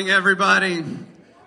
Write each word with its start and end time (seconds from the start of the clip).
morning, 0.00 0.16
everybody. 0.16 0.82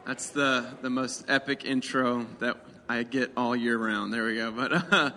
That's 0.06 0.30
the, 0.30 0.68
the 0.84 0.90
most 0.92 1.26
epic 1.28 1.66
intro 1.66 2.28
that 2.38 2.58
I 2.88 3.02
get 3.02 3.32
all 3.36 3.56
year 3.56 3.76
round. 3.76 4.14
There 4.14 4.26
we 4.26 4.36
go. 4.36 4.52
But 4.52 4.94
uh, 4.94 5.10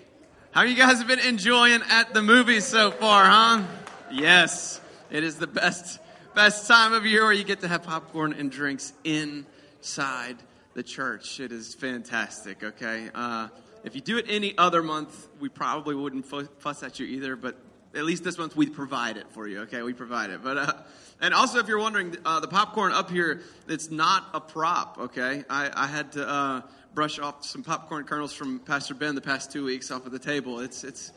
how 0.50 0.62
you 0.62 0.74
guys 0.74 0.98
have 0.98 1.06
been 1.06 1.20
enjoying 1.20 1.82
at 1.88 2.12
the 2.14 2.20
movies 2.20 2.64
so 2.64 2.90
far, 2.90 3.26
huh? 3.26 3.62
Yes, 4.10 4.80
it 5.08 5.22
is 5.22 5.36
the 5.36 5.46
best 5.46 6.00
best 6.34 6.66
time 6.66 6.92
of 6.92 7.06
year 7.06 7.22
where 7.22 7.32
you 7.32 7.44
get 7.44 7.60
to 7.60 7.68
have 7.68 7.84
popcorn 7.84 8.32
and 8.32 8.50
drinks 8.50 8.92
inside 9.04 10.38
the 10.74 10.82
church. 10.82 11.38
It 11.38 11.52
is 11.52 11.76
fantastic. 11.76 12.64
Okay, 12.64 13.08
uh, 13.14 13.50
if 13.84 13.94
you 13.94 14.00
do 14.00 14.18
it 14.18 14.26
any 14.28 14.58
other 14.58 14.82
month, 14.82 15.28
we 15.38 15.48
probably 15.48 15.94
wouldn't 15.94 16.26
fuss 16.26 16.82
at 16.82 16.98
you 16.98 17.06
either. 17.06 17.36
But 17.36 17.56
at 17.94 18.04
least 18.04 18.24
this 18.24 18.36
month 18.36 18.56
we 18.56 18.68
provide 18.68 19.16
it 19.16 19.30
for 19.30 19.46
you. 19.46 19.60
Okay, 19.60 19.82
we 19.82 19.92
provide 19.92 20.30
it. 20.30 20.42
But 20.42 20.58
uh, 20.58 20.72
and 21.20 21.34
also, 21.34 21.58
if 21.58 21.68
you're 21.68 21.78
wondering, 21.78 22.16
uh, 22.24 22.40
the 22.40 22.48
popcorn 22.48 22.92
up 22.92 23.10
here, 23.10 23.42
it's 23.68 23.90
not 23.90 24.26
a 24.32 24.40
prop. 24.40 24.96
Okay, 24.98 25.44
I, 25.50 25.70
I 25.74 25.86
had 25.86 26.12
to 26.12 26.26
uh, 26.26 26.62
brush 26.94 27.18
off 27.18 27.44
some 27.44 27.62
popcorn 27.62 28.04
kernels 28.04 28.32
from 28.32 28.58
Pastor 28.58 28.94
Ben 28.94 29.14
the 29.14 29.20
past 29.20 29.52
two 29.52 29.64
weeks 29.64 29.90
off 29.90 30.06
of 30.06 30.12
the 30.12 30.18
table. 30.18 30.60
It's 30.60 30.84
it's. 30.84 31.12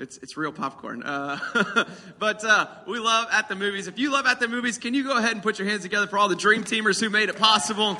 It's, 0.00 0.16
it's 0.18 0.36
real 0.36 0.52
popcorn. 0.52 1.02
Uh, 1.02 1.40
but 2.20 2.44
uh, 2.44 2.68
we 2.86 3.00
love 3.00 3.26
at 3.32 3.48
the 3.48 3.56
movies. 3.56 3.88
If 3.88 3.98
you 3.98 4.12
love 4.12 4.26
at 4.26 4.38
the 4.38 4.46
movies, 4.46 4.78
can 4.78 4.94
you 4.94 5.02
go 5.02 5.16
ahead 5.18 5.32
and 5.32 5.42
put 5.42 5.58
your 5.58 5.66
hands 5.66 5.82
together 5.82 6.06
for 6.06 6.18
all 6.18 6.28
the 6.28 6.36
dream 6.36 6.62
teamers 6.62 7.00
who 7.00 7.10
made 7.10 7.30
it 7.30 7.36
possible? 7.36 7.96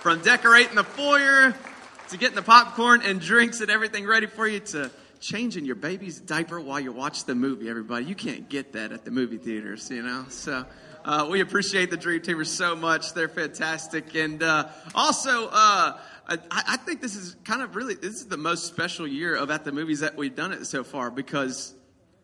From 0.00 0.20
decorating 0.22 0.74
the 0.74 0.82
foyer 0.82 1.54
to 2.08 2.16
getting 2.16 2.34
the 2.34 2.42
popcorn 2.42 3.02
and 3.04 3.20
drinks 3.20 3.60
and 3.60 3.70
everything 3.70 4.04
ready 4.04 4.26
for 4.26 4.48
you 4.48 4.58
to 4.58 4.90
changing 5.20 5.66
your 5.66 5.76
baby's 5.76 6.18
diaper 6.18 6.58
while 6.60 6.80
you 6.80 6.92
watch 6.92 7.24
the 7.24 7.34
movie, 7.34 7.68
everybody. 7.68 8.06
You 8.06 8.14
can't 8.14 8.48
get 8.48 8.72
that 8.72 8.90
at 8.90 9.04
the 9.04 9.10
movie 9.10 9.38
theaters, 9.38 9.90
you 9.90 10.02
know? 10.02 10.24
So 10.30 10.64
uh, 11.04 11.28
we 11.30 11.40
appreciate 11.40 11.90
the 11.90 11.96
Dream 11.96 12.20
Teamers 12.20 12.46
so 12.46 12.74
much. 12.74 13.12
They're 13.12 13.28
fantastic. 13.28 14.14
And 14.14 14.42
uh, 14.42 14.68
also, 14.94 15.48
uh, 15.48 15.98
I, 16.26 16.38
I, 16.50 16.76
think 16.78 17.02
this 17.02 17.16
is 17.16 17.36
kind 17.44 17.60
of 17.62 17.76
really, 17.76 17.94
this 17.94 18.14
is 18.14 18.26
the 18.26 18.36
most 18.38 18.66
special 18.66 19.06
year 19.06 19.36
of 19.36 19.50
At 19.50 19.64
the 19.64 19.72
Movies 19.72 20.00
that 20.00 20.16
we've 20.16 20.34
done 20.34 20.52
it 20.52 20.66
so 20.66 20.84
far 20.84 21.10
because 21.10 21.74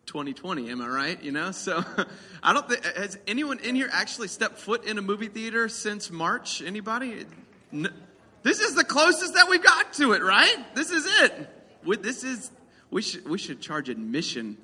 2020, 0.07 0.69
am 0.71 0.81
I 0.81 0.87
right? 0.87 1.23
You 1.23 1.31
know? 1.31 1.51
So 1.51 1.83
I 2.43 2.53
don't 2.53 2.67
think, 2.67 2.83
has 2.83 3.17
anyone 3.27 3.59
in 3.59 3.75
here 3.75 3.89
actually 3.91 4.27
stepped 4.27 4.57
foot 4.57 4.85
in 4.85 4.97
a 4.97 5.01
movie 5.01 5.27
theater 5.27 5.69
since 5.69 6.09
March? 6.09 6.63
Anybody? 6.63 7.25
No. 7.71 7.89
This 8.41 8.59
is 8.59 8.75
the 8.75 8.83
closest 8.83 9.33
that 9.33 9.49
we've 9.49 9.63
got 9.63 9.93
to 9.93 10.13
it, 10.13 10.23
right? 10.23 10.73
This 10.73 10.89
is 10.89 11.05
it. 11.23 11.49
This 12.01 12.23
is 12.23 12.49
we 12.89 13.01
should, 13.01 13.27
we 13.27 13.37
should 13.37 13.61
charge 13.61 13.89
admission 13.89 14.57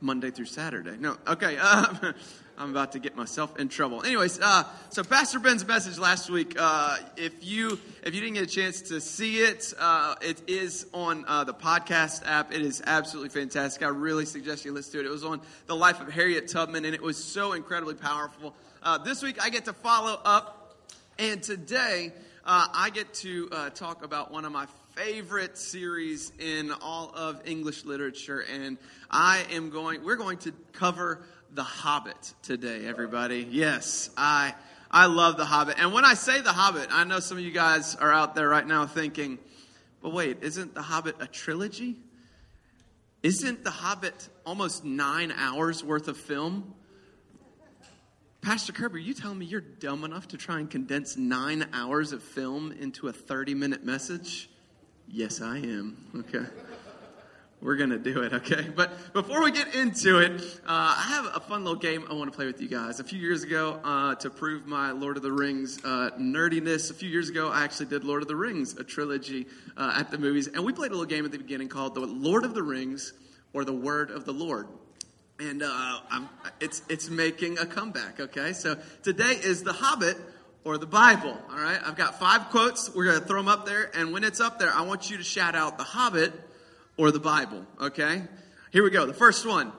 Monday 0.00 0.30
through 0.30 0.46
Saturday. 0.46 0.96
No, 0.98 1.16
okay. 1.26 1.56
Uh, 1.60 2.12
I'm 2.56 2.70
about 2.70 2.92
to 2.92 3.00
get 3.00 3.16
myself 3.16 3.58
in 3.58 3.68
trouble. 3.68 4.04
Anyways, 4.04 4.38
uh, 4.40 4.62
so 4.90 5.02
Pastor 5.02 5.40
Ben's 5.40 5.66
message 5.66 5.98
last 5.98 6.30
week. 6.30 6.54
Uh, 6.56 6.98
if 7.16 7.32
you 7.44 7.80
if 8.04 8.14
you 8.14 8.20
didn't 8.20 8.34
get 8.34 8.44
a 8.44 8.46
chance 8.46 8.82
to 8.82 9.00
see 9.00 9.38
it, 9.38 9.74
uh, 9.78 10.14
it 10.20 10.40
is 10.46 10.86
on 10.94 11.24
uh, 11.26 11.42
the 11.42 11.54
podcast 11.54 12.22
app. 12.24 12.52
It 12.52 12.62
is 12.62 12.80
absolutely 12.86 13.30
fantastic. 13.30 13.82
I 13.82 13.88
really 13.88 14.24
suggest 14.24 14.64
you 14.64 14.72
listen 14.72 14.92
to 14.92 15.00
it. 15.00 15.06
It 15.06 15.10
was 15.10 15.24
on 15.24 15.40
the 15.66 15.74
life 15.74 16.00
of 16.00 16.12
Harriet 16.12 16.46
Tubman, 16.46 16.84
and 16.84 16.94
it 16.94 17.02
was 17.02 17.22
so 17.22 17.54
incredibly 17.54 17.94
powerful. 17.94 18.54
Uh, 18.84 18.98
this 18.98 19.22
week, 19.22 19.42
I 19.42 19.50
get 19.50 19.64
to 19.64 19.72
follow 19.72 20.20
up, 20.24 20.76
and 21.18 21.42
today 21.42 22.12
I 22.44 22.90
get 22.94 23.14
to 23.14 23.48
talk 23.74 24.04
about 24.04 24.30
one 24.30 24.44
of 24.44 24.52
my 24.52 24.66
favorite 24.94 25.58
series 25.58 26.32
in 26.38 26.70
all 26.70 27.10
of 27.14 27.40
English 27.46 27.84
literature, 27.84 28.44
and 28.52 28.78
I 29.10 29.44
am 29.50 29.70
going. 29.70 30.04
We're 30.04 30.16
going 30.16 30.38
to 30.38 30.52
cover 30.72 31.24
The 31.52 31.64
Hobbit 31.64 32.34
today, 32.42 32.86
everybody. 32.86 33.46
Yes, 33.50 34.10
I 34.16 34.54
I 34.90 35.06
love 35.06 35.36
The 35.36 35.44
Hobbit, 35.44 35.76
and 35.78 35.92
when 35.92 36.04
I 36.04 36.14
say 36.14 36.40
The 36.40 36.52
Hobbit, 36.52 36.88
I 36.92 37.02
know 37.04 37.18
some 37.18 37.38
of 37.38 37.44
you 37.44 37.50
guys 37.50 37.96
are 37.96 38.12
out 38.12 38.36
there 38.36 38.48
right 38.48 38.66
now 38.66 38.86
thinking, 38.86 39.38
"But 40.00 40.12
wait, 40.12 40.38
isn't 40.42 40.74
The 40.74 40.82
Hobbit 40.82 41.16
a 41.18 41.26
trilogy? 41.26 41.96
Isn't 43.24 43.64
The 43.64 43.70
Hobbit 43.70 44.28
almost 44.46 44.84
nine 44.84 45.32
hours 45.32 45.82
worth 45.82 46.06
of 46.06 46.16
film?" 46.16 46.72
Pastor 48.42 48.72
Kirby, 48.72 49.02
you 49.02 49.14
telling 49.14 49.38
me 49.38 49.46
you're 49.46 49.60
dumb 49.60 50.04
enough 50.04 50.28
to 50.28 50.36
try 50.36 50.60
and 50.60 50.70
condense 50.70 51.16
nine 51.16 51.66
hours 51.72 52.12
of 52.12 52.22
film 52.22 52.70
into 52.72 53.08
a 53.08 53.12
30 53.12 53.54
minute 53.54 53.84
message? 53.84 54.50
Yes, 55.08 55.40
I 55.40 55.58
am. 55.58 55.96
Okay. 56.16 56.44
We're 57.60 57.76
going 57.76 57.90
to 57.90 57.98
do 57.98 58.22
it, 58.22 58.34
okay? 58.34 58.68
But 58.68 59.14
before 59.14 59.42
we 59.42 59.50
get 59.50 59.74
into 59.74 60.18
it, 60.18 60.42
uh, 60.66 60.94
I 60.98 61.06
have 61.08 61.26
a 61.34 61.40
fun 61.40 61.64
little 61.64 61.78
game 61.78 62.04
I 62.10 62.12
want 62.12 62.30
to 62.30 62.36
play 62.36 62.44
with 62.44 62.60
you 62.60 62.68
guys. 62.68 63.00
A 63.00 63.04
few 63.04 63.18
years 63.18 63.42
ago, 63.42 63.80
uh, 63.82 64.14
to 64.16 64.28
prove 64.28 64.66
my 64.66 64.90
Lord 64.90 65.16
of 65.16 65.22
the 65.22 65.32
Rings 65.32 65.78
uh, 65.82 66.10
nerdiness, 66.18 66.90
a 66.90 66.94
few 66.94 67.08
years 67.08 67.30
ago, 67.30 67.48
I 67.48 67.64
actually 67.64 67.86
did 67.86 68.04
Lord 68.04 68.20
of 68.20 68.28
the 68.28 68.36
Rings, 68.36 68.76
a 68.76 68.84
trilogy 68.84 69.46
uh, 69.78 69.94
at 69.96 70.10
the 70.10 70.18
movies. 70.18 70.48
And 70.48 70.62
we 70.62 70.74
played 70.74 70.90
a 70.90 70.94
little 70.94 71.06
game 71.06 71.24
at 71.24 71.32
the 71.32 71.38
beginning 71.38 71.68
called 71.68 71.94
The 71.94 72.00
Lord 72.00 72.44
of 72.44 72.52
the 72.52 72.62
Rings 72.62 73.14
or 73.54 73.64
The 73.64 73.72
Word 73.72 74.10
of 74.10 74.26
the 74.26 74.32
Lord 74.32 74.68
and 75.40 75.62
uh, 75.64 76.00
it's 76.60 76.82
it's 76.88 77.10
making 77.10 77.58
a 77.58 77.66
comeback. 77.66 78.20
Okay, 78.20 78.52
so 78.52 78.78
today 79.02 79.36
is 79.42 79.62
the 79.62 79.72
Hobbit 79.72 80.16
or 80.64 80.78
the 80.78 80.86
Bible. 80.86 81.36
All 81.50 81.58
right, 81.58 81.78
I've 81.84 81.96
got 81.96 82.18
five 82.18 82.50
quotes. 82.50 82.94
We're 82.94 83.04
going 83.04 83.20
to 83.20 83.26
throw 83.26 83.38
them 83.38 83.48
up 83.48 83.66
there. 83.66 83.90
And 83.94 84.12
when 84.12 84.24
it's 84.24 84.40
up 84.40 84.58
there, 84.58 84.72
I 84.72 84.82
want 84.82 85.10
you 85.10 85.18
to 85.18 85.24
shout 85.24 85.54
out 85.54 85.78
The 85.78 85.84
Hobbit 85.84 86.32
or 86.96 87.10
the 87.10 87.20
Bible. 87.20 87.66
Okay, 87.80 88.22
here 88.72 88.82
we 88.82 88.90
go. 88.90 89.06
The 89.06 89.14
first 89.14 89.46
one 89.46 89.72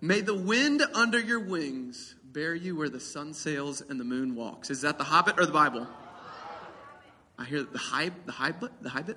May 0.00 0.20
the 0.20 0.34
wind 0.34 0.82
under 0.92 1.18
your 1.18 1.40
wings 1.40 2.14
bear 2.22 2.54
you 2.54 2.76
where 2.76 2.88
the 2.88 3.00
sun 3.00 3.32
sails 3.32 3.80
and 3.80 3.98
the 3.98 4.04
moon 4.04 4.34
walks. 4.34 4.70
Is 4.70 4.82
that 4.82 4.98
The 4.98 5.04
Hobbit 5.04 5.38
or 5.38 5.46
the 5.46 5.52
Bible? 5.52 5.86
I 7.38 7.44
hear 7.44 7.62
the 7.62 7.78
Hobbit. 7.78 8.26
the 8.26 8.32
Hobbit, 8.32 8.70
the 8.82 8.90
Hobbit. 8.90 9.16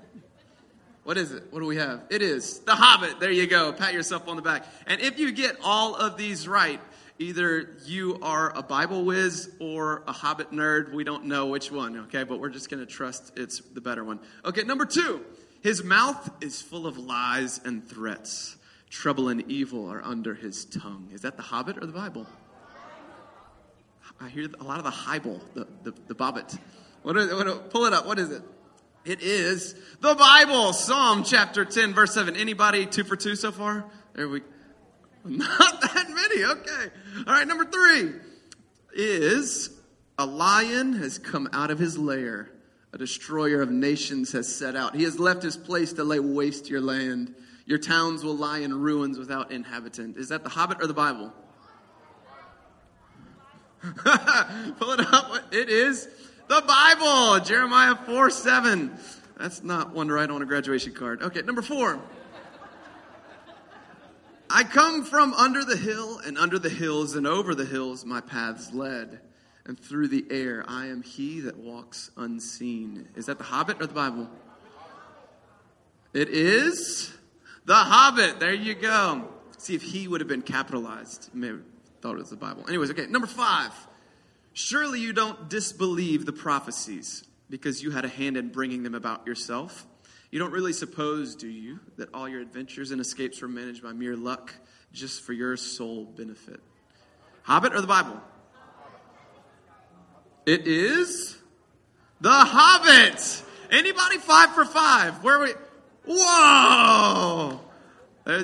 What 1.03 1.17
is 1.17 1.31
it? 1.31 1.44
What 1.51 1.62
do 1.62 1.66
we 1.66 1.78
have? 1.78 2.03
It 2.09 2.22
is 2.22 2.59
The 2.59 2.75
Hobbit. 2.75 3.19
There 3.19 3.31
you 3.31 3.47
go. 3.47 3.73
Pat 3.73 3.94
yourself 3.94 4.28
on 4.28 4.35
the 4.35 4.41
back. 4.41 4.66
And 4.85 5.01
if 5.01 5.19
you 5.19 5.31
get 5.31 5.57
all 5.63 5.96
of 5.96 6.17
these 6.17 6.47
right, 6.47 6.79
Either 7.19 7.75
you 7.85 8.19
are 8.22 8.55
a 8.55 8.61
Bible 8.61 9.03
whiz 9.03 9.50
or 9.59 10.03
a 10.07 10.11
Hobbit 10.11 10.51
nerd. 10.51 10.94
We 10.94 11.03
don't 11.03 11.25
know 11.25 11.47
which 11.47 11.72
one, 11.72 11.97
okay? 12.01 12.23
But 12.23 12.39
we're 12.39 12.50
just 12.50 12.69
going 12.69 12.85
to 12.85 12.91
trust 12.91 13.33
it's 13.35 13.59
the 13.59 13.81
better 13.81 14.03
one. 14.03 14.19
Okay, 14.45 14.63
number 14.63 14.85
two. 14.85 15.25
His 15.61 15.83
mouth 15.83 16.29
is 16.41 16.61
full 16.61 16.85
of 16.85 16.97
lies 16.97 17.59
and 17.66 17.88
threats. 17.88 18.57
Trouble 18.89 19.29
and 19.29 19.50
evil 19.51 19.89
are 19.91 20.03
under 20.03 20.35
his 20.35 20.66
tongue. 20.66 21.09
Is 21.11 21.22
that 21.22 21.38
the 21.38 21.44
Hobbit 21.44 21.78
or 21.78 21.88
the 21.88 21.94
Bible? 21.94 22.28
I 24.19 24.29
hear 24.29 24.47
a 24.59 24.63
lot 24.63 24.78
of 24.78 24.85
the 24.85 24.94
Bible, 25.05 25.41
the, 25.53 25.67
the, 25.84 25.94
the 26.07 26.16
Bobbit. 26.16 26.57
What 27.01 27.17
is, 27.17 27.34
what, 27.34 27.69
pull 27.72 27.85
it 27.85 27.94
up. 27.94 28.05
What 28.05 28.19
is 28.19 28.31
it? 28.31 28.44
It 29.05 29.22
is 29.22 29.75
the 30.01 30.16
Bible, 30.16 30.73
Psalm 30.73 31.23
chapter 31.23 31.66
10, 31.66 31.94
verse 31.94 32.13
7. 32.13 32.35
Anybody 32.35 32.85
two 32.85 33.03
for 33.03 33.16
two 33.16 33.35
so 33.35 33.51
far? 33.51 33.85
There 34.13 34.28
we 34.28 34.41
Not 35.38 35.82
that 35.82 36.10
many. 36.10 36.44
Okay. 36.44 36.94
All 37.26 37.34
right. 37.34 37.48
Number 37.48 37.66
three 37.66 38.14
is 38.94 39.70
a 40.18 40.26
lion 40.26 40.94
has 40.94 41.20
come 41.20 41.50
out 41.54 41.72
of 41.72 41.80
his 41.80 41.98
lair. 41.98 42.50
A 42.94 42.98
destroyer 42.98 43.62
of 43.62 43.70
nations 43.70 44.32
has 44.32 44.54
set 44.54 44.76
out. 44.76 44.96
He 44.96 45.04
has 45.04 45.20
left 45.20 45.44
his 45.44 45.58
place 45.58 45.94
to 45.94 46.04
lay 46.04 46.20
waste 46.20 46.70
your 46.70 46.82
land. 46.82 47.36
Your 47.66 47.78
towns 47.78 48.24
will 48.24 48.38
lie 48.38 48.60
in 48.60 48.74
ruins 48.74 49.20
without 49.20 49.52
inhabitant. 49.52 50.16
Is 50.16 50.30
that 50.30 50.44
the 50.44 50.50
Hobbit 50.50 50.78
or 50.82 50.88
the 50.88 50.94
Bible? 50.94 51.34
Pull 53.84 54.91
it 54.91 55.14
up. 55.14 55.53
It 55.53 55.70
is 55.70 56.08
the 56.47 56.64
Bible. 56.66 57.44
Jeremiah 57.46 57.96
4 57.96 58.30
7. 58.30 58.97
That's 59.38 59.64
not 59.64 59.94
one 59.94 60.08
to 60.08 60.14
write 60.14 60.32
on 60.32 60.41
a 60.41 60.46
graduation 60.46 60.94
card. 60.94 61.22
Okay, 61.22 61.41
number 61.41 61.62
four. 61.62 62.00
I 64.49 64.64
come 64.64 65.03
from 65.03 65.34
under 65.34 65.64
the 65.64 65.76
hill, 65.76 66.20
and 66.20 66.38
under 66.38 66.58
the 66.59 66.70
hills 66.70 67.16
and 67.16 67.28
over 67.28 67.53
the 67.53 67.66
hills 67.66 68.05
my 68.05 68.22
paths 68.22 68.73
led. 68.73 69.20
And 69.66 69.78
through 69.78 70.08
the 70.08 70.26
air 70.29 70.64
I 70.67 70.88
am 70.88 71.03
he 71.03 71.41
that 71.41 71.58
walks 71.58 72.09
unseen. 72.16 73.09
Is 73.16 73.26
that 73.26 73.38
the 73.38 73.44
Hobbit 73.44 73.82
or 73.82 73.88
the 73.88 73.94
Bible? 73.94 74.29
It 76.14 76.29
is 76.29 77.14
the 77.66 77.76
Hobbit. 77.76 78.40
There 78.40 78.53
you 78.53 78.73
go. 78.73 79.28
See 79.58 79.76
if 79.76 79.82
he 79.82 80.08
would 80.08 80.22
have 80.22 80.29
been 80.29 80.41
capitalized. 80.41 81.29
You 81.34 81.41
may 81.41 81.47
have 81.47 81.61
thought 82.02 82.16
it 82.16 82.20
was 82.20 82.29
the 82.29 82.38
Bible. 82.38 82.64
Anyways, 82.67 82.91
okay, 82.91 83.08
number 83.08 83.28
five. 83.28 83.72
Surely 84.53 85.02
you 85.02 85.14
don't 85.14 85.49
disbelieve 85.49 86.26
the 86.26 86.34
prophecies 86.34 87.23
because 87.49 87.84
you 87.84 87.91
had 87.91 88.05
a 88.05 88.09
hand 88.09 88.38
in 88.38 88.49
bringing 88.49 88.84
them 88.84 88.96
about 88.96 89.28
yourself. 89.28 89.85
You 90.32 90.40
don't 90.40 90.52
really 90.52 90.74
suppose, 90.74 91.35
do 91.35 91.47
you, 91.47 91.79
that 91.97 92.09
all 92.14 92.28
your 92.28 92.41
adventures 92.41 92.91
and 92.91 93.00
escapes 93.00 93.41
were 93.41 93.47
managed 93.47 93.82
by 93.82 93.94
mere 93.94 94.16
luck 94.16 94.53
just 94.91 95.22
for 95.22 95.34
your 95.34 95.56
sole 95.56 96.03
benefit? 96.06 96.59
Hobbit 97.44 97.74
or 97.74 97.82
the 97.82 97.88
Bible? 97.88 98.20
It 100.46 100.68
is 100.68 101.38
the 102.20 102.32
Hobbit. 102.32 103.44
Anybody 103.72 104.18
five 104.18 104.53
for 104.53 104.66
five? 104.66 105.24
Where 105.24 105.40
we? 105.40 105.53
Whoa! 106.06 107.62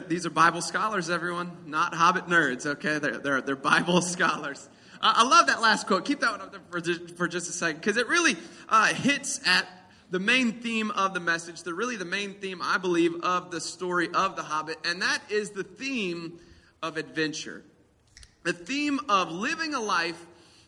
These 0.08 0.26
are 0.26 0.30
Bible 0.30 0.62
scholars, 0.62 1.10
everyone, 1.10 1.52
not 1.66 1.94
Hobbit 1.94 2.28
nerds. 2.28 2.66
Okay, 2.66 3.00
they're 3.00 3.18
they're, 3.18 3.42
they're 3.42 3.56
Bible 3.56 4.02
scholars. 4.02 4.70
I 5.02 5.28
love 5.28 5.48
that 5.48 5.62
last 5.62 5.88
quote. 5.88 6.06
Keep 6.06 6.22
that 6.22 6.32
one 6.32 6.42
up 6.42 6.52
there 6.52 6.62
for 6.70 6.80
just, 6.80 7.18
for 7.18 7.28
just 7.28 7.50
a 7.50 7.52
second 7.52 7.82
because 7.82 7.98
it 7.98 8.08
really 8.08 8.38
uh, 8.70 8.94
hits 8.94 9.42
at 9.46 9.68
the 10.14 10.20
main 10.20 10.52
theme 10.52 10.92
of 10.92 11.16
the 11.16 11.20
message, 11.20 11.64
the 11.64 11.74
really 11.74 11.96
the 11.96 12.06
main 12.06 12.36
theme, 12.36 12.62
I 12.62 12.78
believe, 12.78 13.16
of 13.24 13.50
the 13.50 13.60
story 13.60 14.10
of 14.14 14.36
The 14.36 14.44
Hobbit, 14.44 14.78
and 14.86 15.02
that 15.02 15.24
is 15.28 15.50
the 15.50 15.64
theme 15.64 16.40
of 16.84 16.98
adventure. 16.98 17.64
The 18.44 18.54
theme 18.54 19.00
of 19.10 19.32
living 19.32 19.74
a 19.74 19.80
life 19.80 20.24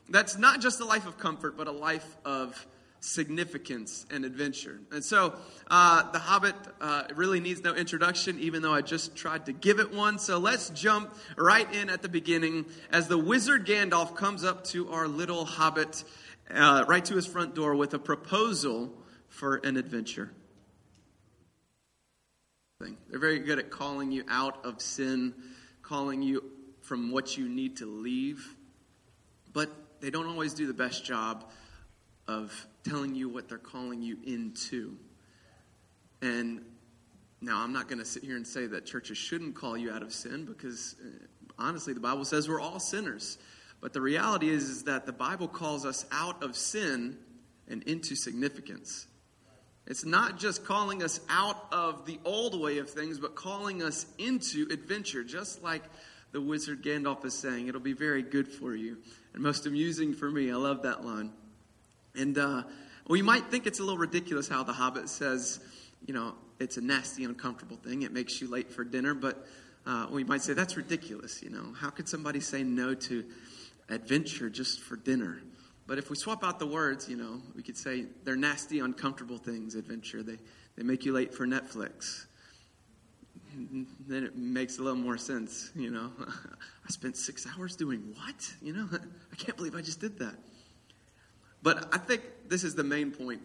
that's 0.09 0.35
not 0.35 0.61
just 0.61 0.79
a 0.81 0.85
life 0.85 1.05
of 1.05 1.19
comfort, 1.19 1.57
but 1.57 1.67
a 1.67 1.71
life 1.71 2.17
of 2.25 2.65
significance 3.01 4.07
and 4.09 4.25
adventure. 4.25 4.79
And 4.91 5.05
so, 5.05 5.35
uh, 5.69 6.11
The 6.11 6.17
Hobbit 6.17 6.55
uh, 6.81 7.03
really 7.13 7.39
needs 7.39 7.61
no 7.61 7.75
introduction, 7.75 8.39
even 8.39 8.63
though 8.63 8.73
I 8.73 8.81
just 8.81 9.15
tried 9.15 9.45
to 9.45 9.53
give 9.53 9.77
it 9.79 9.93
one. 9.93 10.17
So 10.17 10.39
let's 10.39 10.71
jump 10.71 11.15
right 11.37 11.71
in 11.71 11.91
at 11.91 12.01
the 12.01 12.09
beginning 12.09 12.65
as 12.91 13.07
the 13.07 13.19
wizard 13.19 13.67
Gandalf 13.67 14.15
comes 14.15 14.43
up 14.43 14.63
to 14.69 14.91
our 14.91 15.07
little 15.07 15.45
hobbit 15.45 16.03
uh, 16.49 16.85
right 16.87 17.05
to 17.05 17.15
his 17.15 17.27
front 17.27 17.53
door 17.53 17.75
with 17.75 17.93
a 17.93 17.99
proposal 17.99 18.91
for 19.35 19.57
an 19.57 19.75
adventure. 19.75 20.31
They're 22.79 23.19
very 23.19 23.39
good 23.39 23.59
at 23.59 23.69
calling 23.69 24.11
you 24.11 24.23
out 24.29 24.65
of 24.65 24.81
sin, 24.81 25.33
calling 25.81 26.21
you 26.21 26.43
from 26.81 27.11
what 27.11 27.37
you 27.37 27.49
need 27.49 27.77
to 27.77 27.85
leave, 27.85 28.55
but 29.53 29.69
they 29.99 30.09
don't 30.09 30.27
always 30.27 30.53
do 30.53 30.67
the 30.67 30.73
best 30.73 31.03
job 31.03 31.49
of 32.27 32.67
telling 32.83 33.13
you 33.13 33.27
what 33.27 33.49
they're 33.49 33.57
calling 33.57 34.01
you 34.01 34.17
into. 34.25 34.97
And 36.21 36.61
now, 37.41 37.61
I'm 37.61 37.73
not 37.73 37.87
going 37.87 37.99
to 37.99 38.05
sit 38.05 38.23
here 38.23 38.37
and 38.37 38.47
say 38.47 38.67
that 38.67 38.85
churches 38.85 39.17
shouldn't 39.17 39.55
call 39.55 39.77
you 39.77 39.91
out 39.91 40.01
of 40.01 40.13
sin 40.13 40.45
because 40.45 40.95
uh, 41.03 41.25
honestly, 41.59 41.93
the 41.93 41.99
Bible 41.99 42.25
says 42.25 42.47
we're 42.47 42.61
all 42.61 42.79
sinners. 42.79 43.37
But 43.81 43.91
the 43.93 44.01
reality 44.01 44.49
is, 44.49 44.69
is 44.69 44.83
that 44.83 45.05
the 45.05 45.13
Bible 45.13 45.47
calls 45.47 45.85
us 45.85 46.05
out 46.11 46.41
of 46.41 46.55
sin 46.55 47.17
and 47.67 47.83
into 47.83 48.15
significance. 48.15 49.07
It's 49.87 50.05
not 50.05 50.39
just 50.39 50.65
calling 50.65 51.03
us 51.03 51.19
out 51.29 51.67
of 51.71 52.05
the 52.05 52.19
old 52.25 52.59
way 52.59 52.79
of 52.79 52.89
things, 52.89 53.19
but 53.19 53.35
calling 53.35 53.83
us 53.83 54.07
into 54.17 54.67
adventure, 54.71 55.23
just 55.23 55.61
like 55.61 55.83
the 56.31 56.41
wizard 56.41 56.83
Gandalf 56.83 57.23
is 57.23 57.33
saying. 57.33 57.67
It'll 57.67 57.79
be 57.79 57.93
very 57.93 58.23
good 58.23 58.47
for 58.47 58.75
you. 58.75 58.97
And 59.33 59.43
most 59.43 59.67
amusing 59.67 60.13
for 60.13 60.29
me. 60.29 60.51
I 60.51 60.55
love 60.55 60.81
that 60.83 61.05
line. 61.05 61.31
And 62.15 62.37
uh, 62.37 62.63
we 63.07 63.21
might 63.21 63.51
think 63.51 63.67
it's 63.67 63.79
a 63.79 63.83
little 63.83 63.99
ridiculous 63.99 64.47
how 64.47 64.63
the 64.63 64.73
Hobbit 64.73 65.07
says, 65.07 65.59
you 66.05 66.13
know, 66.13 66.33
it's 66.59 66.77
a 66.77 66.81
nasty, 66.81 67.23
uncomfortable 67.23 67.77
thing. 67.77 68.01
It 68.01 68.11
makes 68.11 68.41
you 68.41 68.49
late 68.49 68.71
for 68.71 68.83
dinner. 68.83 69.13
But 69.13 69.45
uh, 69.85 70.07
we 70.09 70.23
might 70.23 70.41
say 70.41 70.53
that's 70.53 70.77
ridiculous. 70.77 71.43
You 71.43 71.51
know, 71.51 71.73
how 71.79 71.89
could 71.89 72.09
somebody 72.09 72.39
say 72.39 72.63
no 72.63 72.95
to 72.95 73.23
adventure 73.87 74.49
just 74.49 74.81
for 74.81 74.95
dinner? 74.95 75.41
But 75.87 75.99
if 75.99 76.09
we 76.09 76.15
swap 76.15 76.43
out 76.43 76.57
the 76.57 76.65
words, 76.65 77.07
you 77.07 77.15
know, 77.15 77.41
we 77.55 77.61
could 77.61 77.77
say 77.77 78.05
they're 78.23 78.35
nasty, 78.35 78.79
uncomfortable 78.79 79.37
things, 79.37 79.75
adventure. 79.75 80.23
They, 80.23 80.37
they 80.75 80.83
make 80.83 81.05
you 81.05 81.13
late 81.13 81.33
for 81.33 81.45
Netflix. 81.45 82.25
Then 83.55 84.23
it 84.23 84.35
makes 84.35 84.79
a 84.79 84.81
little 84.81 84.99
more 84.99 85.17
sense, 85.17 85.71
you 85.75 85.91
know. 85.91 86.11
I 86.19 86.89
spent 86.89 87.15
six 87.15 87.47
hours 87.55 87.75
doing 87.75 88.13
what? 88.15 88.53
You 88.61 88.73
know, 88.73 88.89
I 89.31 89.35
can't 89.35 89.55
believe 89.55 89.75
I 89.75 89.81
just 89.81 90.01
did 90.01 90.19
that. 90.19 90.35
But 91.61 91.93
I 91.93 91.97
think 91.97 92.21
this 92.47 92.63
is 92.63 92.75
the 92.75 92.83
main 92.83 93.11
point 93.11 93.41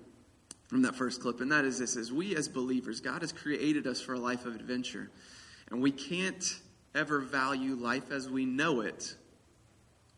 from 0.69 0.83
that 0.83 0.95
first 0.95 1.21
clip, 1.21 1.41
and 1.41 1.53
that 1.53 1.65
is 1.65 1.79
this: 1.79 1.97
is 1.97 2.13
we 2.13 2.35
as 2.37 2.49
believers, 2.49 3.01
God 3.01 3.23
has 3.23 3.33
created 3.33 3.87
us 3.87 4.01
for 4.01 4.15
a 4.15 4.19
life 4.19 4.47
of 4.47 4.55
adventure, 4.55 5.11
and 5.71 5.81
we 5.81 5.91
can't 5.91 6.61
ever 6.95 7.21
value 7.21 7.75
life 7.77 8.11
as 8.11 8.29
we 8.29 8.45
know 8.45 8.81
it 8.81 9.15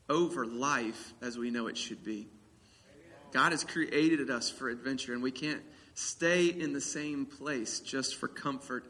over 0.08 0.46
life 0.46 1.14
as 1.22 1.38
we 1.38 1.50
know 1.50 1.66
it 1.66 1.76
should 1.76 2.04
be. 2.04 2.28
God 3.32 3.52
has 3.52 3.64
created 3.64 4.30
us 4.30 4.50
for 4.50 4.68
adventure, 4.68 5.14
and 5.14 5.22
we 5.22 5.30
can't 5.30 5.62
stay 5.94 6.46
in 6.46 6.72
the 6.72 6.80
same 6.80 7.26
place 7.26 7.80
just 7.80 8.16
for 8.16 8.28
comfort, 8.28 8.84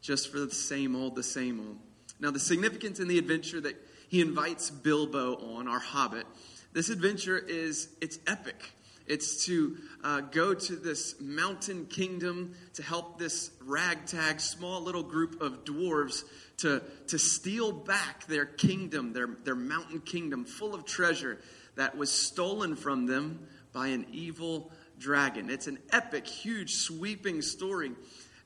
just 0.00 0.30
for 0.30 0.38
the 0.38 0.50
same 0.50 0.96
old, 0.96 1.16
the 1.16 1.22
same 1.22 1.60
old. 1.60 1.78
Now, 2.20 2.30
the 2.30 2.40
significance 2.40 2.98
in 2.98 3.08
the 3.08 3.18
adventure 3.18 3.60
that 3.60 3.76
he 4.08 4.20
invites 4.20 4.70
Bilbo 4.70 5.56
on, 5.56 5.68
our 5.68 5.78
hobbit, 5.78 6.26
this 6.72 6.88
adventure 6.88 7.38
is 7.38 7.88
it's 8.00 8.18
epic. 8.26 8.72
It's 9.08 9.46
to 9.46 9.76
uh, 10.04 10.20
go 10.20 10.54
to 10.54 10.76
this 10.76 11.20
mountain 11.20 11.86
kingdom 11.86 12.54
to 12.74 12.82
help 12.82 13.18
this 13.18 13.50
ragtag, 13.64 14.40
small 14.40 14.82
little 14.82 15.02
group 15.02 15.40
of 15.40 15.64
dwarves 15.64 16.24
to, 16.58 16.82
to 17.08 17.18
steal 17.18 17.72
back 17.72 18.26
their 18.26 18.44
kingdom, 18.44 19.12
their, 19.12 19.28
their 19.44 19.54
mountain 19.54 20.00
kingdom 20.00 20.44
full 20.44 20.74
of 20.74 20.84
treasure 20.84 21.38
that 21.76 21.96
was 21.96 22.10
stolen 22.10 22.76
from 22.76 23.06
them 23.06 23.46
by 23.72 23.88
an 23.88 24.06
evil 24.12 24.70
dragon. 24.98 25.48
It's 25.48 25.68
an 25.68 25.78
epic, 25.90 26.26
huge, 26.26 26.74
sweeping 26.74 27.40
story. 27.42 27.92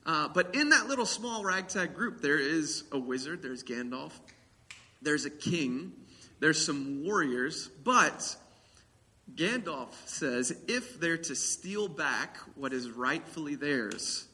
Uh, 0.05 0.27
but 0.27 0.55
in 0.55 0.69
that 0.69 0.87
little 0.87 1.05
small 1.05 1.43
ragtag 1.43 1.93
group, 1.95 2.21
there 2.21 2.39
is 2.39 2.83
a 2.91 2.99
wizard, 2.99 3.41
there's 3.41 3.63
Gandalf, 3.63 4.11
there's 5.01 5.25
a 5.25 5.29
king, 5.29 5.93
there's 6.39 6.63
some 6.63 7.03
warriors, 7.03 7.69
but 7.83 8.35
Gandalf 9.35 9.93
says 10.05 10.55
if 10.67 10.99
they're 10.99 11.17
to 11.17 11.35
steal 11.35 11.87
back 11.87 12.37
what 12.55 12.73
is 12.73 12.89
rightfully 12.89 13.55
theirs, 13.55 14.27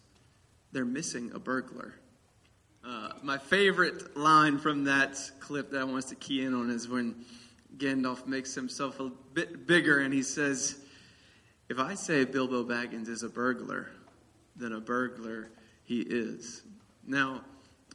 they're 0.72 0.86
missing 0.86 1.32
a 1.34 1.40
burglar. 1.40 1.96
Uh, 2.86 3.10
my 3.24 3.38
favorite 3.38 4.16
line 4.18 4.58
from 4.58 4.86
that 4.86 5.18
clip 5.40 5.72
that 5.72 5.82
I 5.82 5.84
want 5.84 5.98
us 5.98 6.10
to 6.10 6.16
key 6.16 6.44
in 6.44 6.54
on 6.54 6.70
is 6.70 6.88
when 6.88 7.26
Gandalf 7.78 8.26
makes 8.26 8.56
himself 8.56 9.00
a 9.00 9.12
bit 9.34 9.68
bigger 9.68 10.00
and 10.00 10.14
he 10.14 10.24
says, 10.24 10.78
If 11.68 11.80
I 11.80 11.96
say 11.96 12.26
Bilbo 12.26 12.64
Baggins 12.64 13.10
is 13.10 13.24
a 13.24 13.30
burglar, 13.30 13.92
then 14.56 14.72
a 14.72 14.80
burglar 14.80 15.50
he 15.84 16.02
is. 16.02 16.62
Now, 17.06 17.42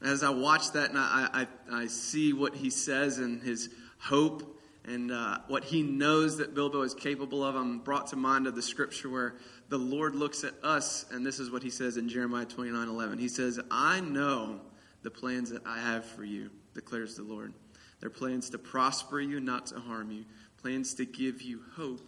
as 0.03 0.23
I 0.23 0.31
watch 0.31 0.73
that 0.73 0.91
and 0.91 0.99
I, 0.99 1.47
I, 1.71 1.83
I 1.83 1.87
see 1.87 2.33
what 2.33 2.55
he 2.55 2.71
says 2.71 3.19
and 3.19 3.43
his 3.43 3.71
hope 3.99 4.59
and 4.87 5.11
uh, 5.11 5.39
what 5.49 5.65
he 5.65 5.83
knows 5.83 6.37
that 6.39 6.55
Bilbo 6.55 6.83
is 6.83 6.95
capable 6.95 7.43
of, 7.43 7.55
I'm 7.55 7.79
brought 7.79 8.09
to 8.09 8.17
mind 8.17 8.47
of 8.47 8.55
the 8.55 8.63
scripture 8.63 9.09
where 9.09 9.35
the 9.69 9.79
Lord 9.79 10.15
looks 10.15 10.45
at 10.45 10.53
us, 10.63 11.07
and 11.11 11.25
this 11.25 11.39
is 11.39 11.51
what 11.51 11.63
he 11.63 11.71
says 11.71 11.97
in 11.97 12.09
Jeremiah 12.09 12.45
29 12.45 12.89
11. 12.89 13.19
He 13.19 13.29
says, 13.29 13.59
I 13.71 14.01
know 14.01 14.61
the 15.03 15.11
plans 15.11 15.51
that 15.51 15.67
I 15.67 15.79
have 15.79 16.05
for 16.05 16.25
you, 16.25 16.51
declares 16.75 17.17
the 17.17 17.23
Lord. 17.23 17.55
They're 18.01 18.11
plans 18.11 18.51
to 18.51 18.59
prosper 18.59 19.21
you, 19.21 19.41
not 19.41 19.67
to 19.67 19.77
harm 19.77 20.11
you, 20.11 20.25
plans 20.61 20.95
to 20.95 21.07
give 21.07 21.41
you 21.41 21.61
hope 21.77 22.01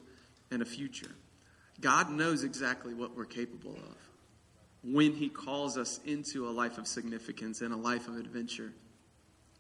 and 0.51 0.61
a 0.61 0.67
future. 0.67 1.11
God 1.81 2.11
knows 2.11 2.45
exactly 2.45 2.95
what 2.95 3.17
we're 3.17 3.25
capable 3.25 3.73
of 3.73 3.97
when 4.83 5.15
he 5.15 5.29
calls 5.29 5.77
us 5.77 6.01
into 6.05 6.49
a 6.49 6.51
life 6.51 6.79
of 6.79 6.87
significance 6.87 7.61
and 7.61 7.73
a 7.73 7.77
life 7.77 8.09
of 8.09 8.17
adventure. 8.17 8.73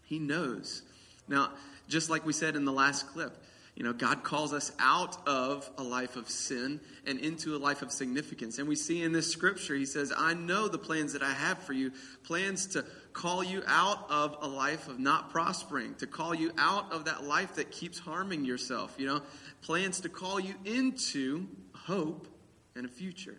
He 0.04 0.18
knows. 0.18 0.82
Now, 1.28 1.50
just 1.88 2.10
like 2.10 2.24
we 2.26 2.32
said 2.32 2.56
in 2.56 2.64
the 2.64 2.72
last 2.72 3.08
clip, 3.08 3.36
you 3.76 3.82
know, 3.84 3.92
God 3.92 4.24
calls 4.24 4.54
us 4.54 4.72
out 4.78 5.28
of 5.28 5.70
a 5.76 5.82
life 5.82 6.16
of 6.16 6.30
sin 6.30 6.80
and 7.06 7.20
into 7.20 7.54
a 7.54 7.58
life 7.58 7.82
of 7.82 7.92
significance. 7.92 8.58
And 8.58 8.66
we 8.66 8.74
see 8.74 9.02
in 9.02 9.12
this 9.12 9.30
scripture, 9.30 9.74
he 9.74 9.84
says, 9.84 10.14
I 10.16 10.32
know 10.32 10.66
the 10.66 10.78
plans 10.78 11.12
that 11.12 11.22
I 11.22 11.32
have 11.32 11.58
for 11.58 11.74
you 11.74 11.92
plans 12.24 12.68
to 12.68 12.86
call 13.12 13.44
you 13.44 13.62
out 13.66 14.10
of 14.10 14.38
a 14.40 14.48
life 14.48 14.88
of 14.88 14.98
not 14.98 15.28
prospering, 15.28 15.94
to 15.96 16.06
call 16.06 16.34
you 16.34 16.52
out 16.56 16.90
of 16.90 17.04
that 17.04 17.24
life 17.24 17.56
that 17.56 17.70
keeps 17.70 17.98
harming 17.98 18.46
yourself, 18.46 18.94
you 18.96 19.06
know, 19.06 19.20
plans 19.60 20.00
to 20.00 20.08
call 20.08 20.40
you 20.40 20.54
into 20.64 21.46
hope 21.74 22.28
and 22.76 22.86
a 22.86 22.88
future, 22.88 23.36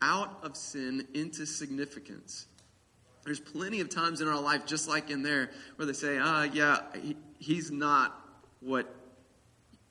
out 0.00 0.38
of 0.42 0.56
sin 0.56 1.06
into 1.12 1.44
significance. 1.44 2.46
There's 3.24 3.40
plenty 3.40 3.80
of 3.80 3.90
times 3.90 4.22
in 4.22 4.28
our 4.28 4.40
life, 4.40 4.64
just 4.64 4.88
like 4.88 5.10
in 5.10 5.22
there, 5.22 5.50
where 5.76 5.84
they 5.84 5.92
say, 5.92 6.18
ah, 6.18 6.44
yeah, 6.44 6.80
he, 7.02 7.16
he's 7.38 7.70
not 7.70 8.18
what 8.60 8.94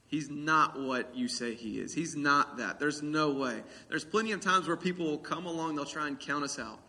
He's 0.07 0.29
not 0.29 0.79
what 0.79 1.15
you 1.15 1.27
say 1.27 1.53
he 1.53 1.79
is. 1.79 1.93
He's 1.93 2.15
not 2.15 2.57
that. 2.57 2.79
There's 2.79 3.03
no 3.03 3.31
way. 3.31 3.61
There's 3.89 4.05
plenty 4.05 4.31
of 4.31 4.39
times 4.39 4.67
where 4.67 4.77
people 4.77 5.05
will 5.05 5.17
come 5.17 5.45
along, 5.45 5.75
they'll 5.75 5.85
try 5.85 6.07
and 6.07 6.17
count 6.17 6.45
us 6.45 6.57
out. 6.57 6.79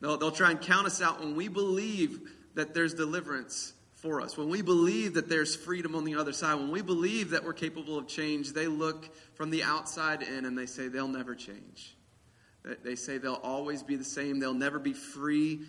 They'll, 0.00 0.16
they'll 0.16 0.30
try 0.30 0.50
and 0.50 0.60
count 0.60 0.86
us 0.86 1.02
out 1.02 1.20
when 1.20 1.36
we 1.36 1.48
believe 1.48 2.18
that 2.54 2.72
there's 2.72 2.94
deliverance 2.94 3.74
for 3.96 4.22
us. 4.22 4.38
When 4.38 4.48
we 4.48 4.62
believe 4.62 5.14
that 5.14 5.28
there's 5.28 5.54
freedom 5.54 5.94
on 5.94 6.04
the 6.04 6.14
other 6.16 6.32
side, 6.32 6.54
when 6.54 6.70
we 6.70 6.80
believe 6.80 7.30
that 7.30 7.44
we're 7.44 7.52
capable 7.52 7.98
of 7.98 8.08
change, 8.08 8.54
they 8.54 8.66
look 8.66 9.14
from 9.34 9.50
the 9.50 9.62
outside 9.62 10.22
in 10.22 10.46
and 10.46 10.56
they 10.56 10.64
say 10.64 10.88
they'll 10.88 11.08
never 11.08 11.34
change. 11.34 11.94
They 12.82 12.96
say 12.96 13.18
they'll 13.18 13.34
always 13.34 13.82
be 13.82 13.96
the 13.96 14.04
same, 14.04 14.38
they'll 14.38 14.54
never 14.54 14.78
be 14.78 14.94
free 14.94 15.60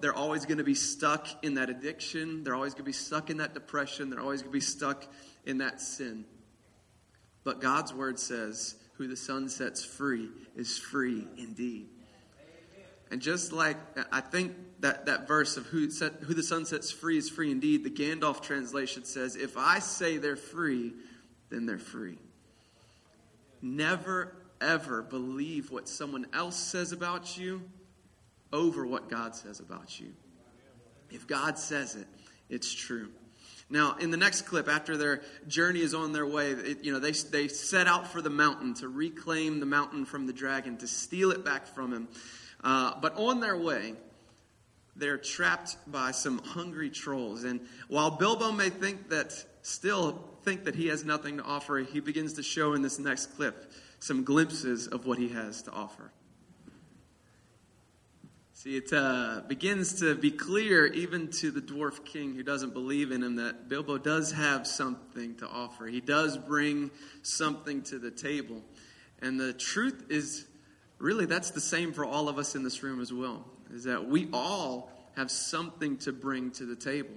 they're 0.00 0.14
always 0.14 0.44
going 0.44 0.58
to 0.58 0.64
be 0.64 0.74
stuck 0.74 1.28
in 1.42 1.54
that 1.54 1.70
addiction. 1.70 2.42
They're 2.42 2.54
always 2.54 2.74
going 2.74 2.84
to 2.84 2.88
be 2.88 2.92
stuck 2.92 3.30
in 3.30 3.36
that 3.38 3.54
depression. 3.54 4.10
They're 4.10 4.20
always 4.20 4.42
going 4.42 4.52
to 4.52 4.56
be 4.56 4.60
stuck 4.60 5.04
in 5.44 5.58
that 5.58 5.80
sin. 5.80 6.24
But 7.44 7.60
God's 7.60 7.94
word 7.94 8.18
says, 8.18 8.74
Who 8.96 9.06
the 9.06 9.16
Son 9.16 9.48
sets 9.48 9.84
free 9.84 10.30
is 10.56 10.76
free 10.78 11.26
indeed. 11.36 11.86
And 13.10 13.22
just 13.22 13.52
like 13.52 13.76
I 14.12 14.20
think 14.20 14.54
that, 14.80 15.06
that 15.06 15.26
verse 15.26 15.56
of 15.56 15.66
who, 15.66 15.90
set, 15.90 16.14
who 16.22 16.34
the 16.34 16.42
Son 16.42 16.66
sets 16.66 16.90
free 16.90 17.16
is 17.16 17.30
free 17.30 17.50
indeed, 17.50 17.84
the 17.84 17.90
Gandalf 17.90 18.42
translation 18.42 19.04
says, 19.04 19.36
If 19.36 19.56
I 19.56 19.78
say 19.78 20.18
they're 20.18 20.36
free, 20.36 20.92
then 21.50 21.66
they're 21.66 21.78
free. 21.78 22.18
Never, 23.62 24.36
ever 24.60 25.02
believe 25.02 25.70
what 25.70 25.88
someone 25.88 26.26
else 26.34 26.56
says 26.56 26.92
about 26.92 27.38
you 27.38 27.62
over 28.52 28.86
what 28.86 29.08
God 29.08 29.34
says 29.34 29.60
about 29.60 30.00
you. 30.00 30.08
If 31.10 31.26
God 31.26 31.58
says 31.58 31.94
it, 31.94 32.06
it's 32.48 32.72
true. 32.72 33.08
Now, 33.70 33.96
in 34.00 34.10
the 34.10 34.16
next 34.16 34.42
clip, 34.42 34.66
after 34.68 34.96
their 34.96 35.22
journey 35.46 35.80
is 35.80 35.92
on 35.92 36.12
their 36.12 36.26
way, 36.26 36.52
it, 36.52 36.84
you 36.84 36.92
know, 36.92 36.98
they, 36.98 37.12
they 37.12 37.48
set 37.48 37.86
out 37.86 38.08
for 38.08 38.22
the 38.22 38.30
mountain 38.30 38.74
to 38.74 38.88
reclaim 38.88 39.60
the 39.60 39.66
mountain 39.66 40.06
from 40.06 40.26
the 40.26 40.32
dragon, 40.32 40.78
to 40.78 40.86
steal 40.86 41.30
it 41.32 41.44
back 41.44 41.66
from 41.66 41.92
him. 41.92 42.08
Uh, 42.64 42.94
but 43.00 43.14
on 43.16 43.40
their 43.40 43.56
way, 43.56 43.94
they're 44.96 45.18
trapped 45.18 45.76
by 45.86 46.12
some 46.12 46.38
hungry 46.38 46.90
trolls. 46.90 47.44
And 47.44 47.60
while 47.88 48.10
Bilbo 48.10 48.52
may 48.52 48.70
think 48.70 49.10
that, 49.10 49.32
still 49.62 50.24
think 50.44 50.64
that 50.64 50.74
he 50.74 50.88
has 50.88 51.04
nothing 51.04 51.36
to 51.36 51.44
offer, 51.44 51.78
he 51.78 52.00
begins 52.00 52.34
to 52.34 52.42
show 52.42 52.72
in 52.72 52.80
this 52.80 52.98
next 52.98 53.36
clip 53.36 53.70
some 54.00 54.24
glimpses 54.24 54.86
of 54.86 55.04
what 55.04 55.18
he 55.18 55.28
has 55.28 55.62
to 55.62 55.72
offer. 55.72 56.10
See, 58.58 58.76
it 58.76 58.92
uh, 58.92 59.42
begins 59.46 60.00
to 60.00 60.16
be 60.16 60.32
clear, 60.32 60.86
even 60.86 61.28
to 61.28 61.52
the 61.52 61.60
dwarf 61.60 62.04
king 62.04 62.34
who 62.34 62.42
doesn't 62.42 62.74
believe 62.74 63.12
in 63.12 63.22
him, 63.22 63.36
that 63.36 63.68
Bilbo 63.68 63.98
does 63.98 64.32
have 64.32 64.66
something 64.66 65.36
to 65.36 65.46
offer. 65.46 65.86
He 65.86 66.00
does 66.00 66.36
bring 66.36 66.90
something 67.22 67.82
to 67.82 68.00
the 68.00 68.10
table. 68.10 68.60
And 69.22 69.38
the 69.38 69.52
truth 69.52 70.06
is, 70.08 70.44
really, 70.98 71.24
that's 71.24 71.52
the 71.52 71.60
same 71.60 71.92
for 71.92 72.04
all 72.04 72.28
of 72.28 72.36
us 72.36 72.56
in 72.56 72.64
this 72.64 72.82
room 72.82 73.00
as 73.00 73.12
well, 73.12 73.44
is 73.72 73.84
that 73.84 74.08
we 74.08 74.28
all 74.32 74.90
have 75.14 75.30
something 75.30 75.96
to 75.98 76.12
bring 76.12 76.50
to 76.50 76.66
the 76.66 76.74
table. 76.74 77.14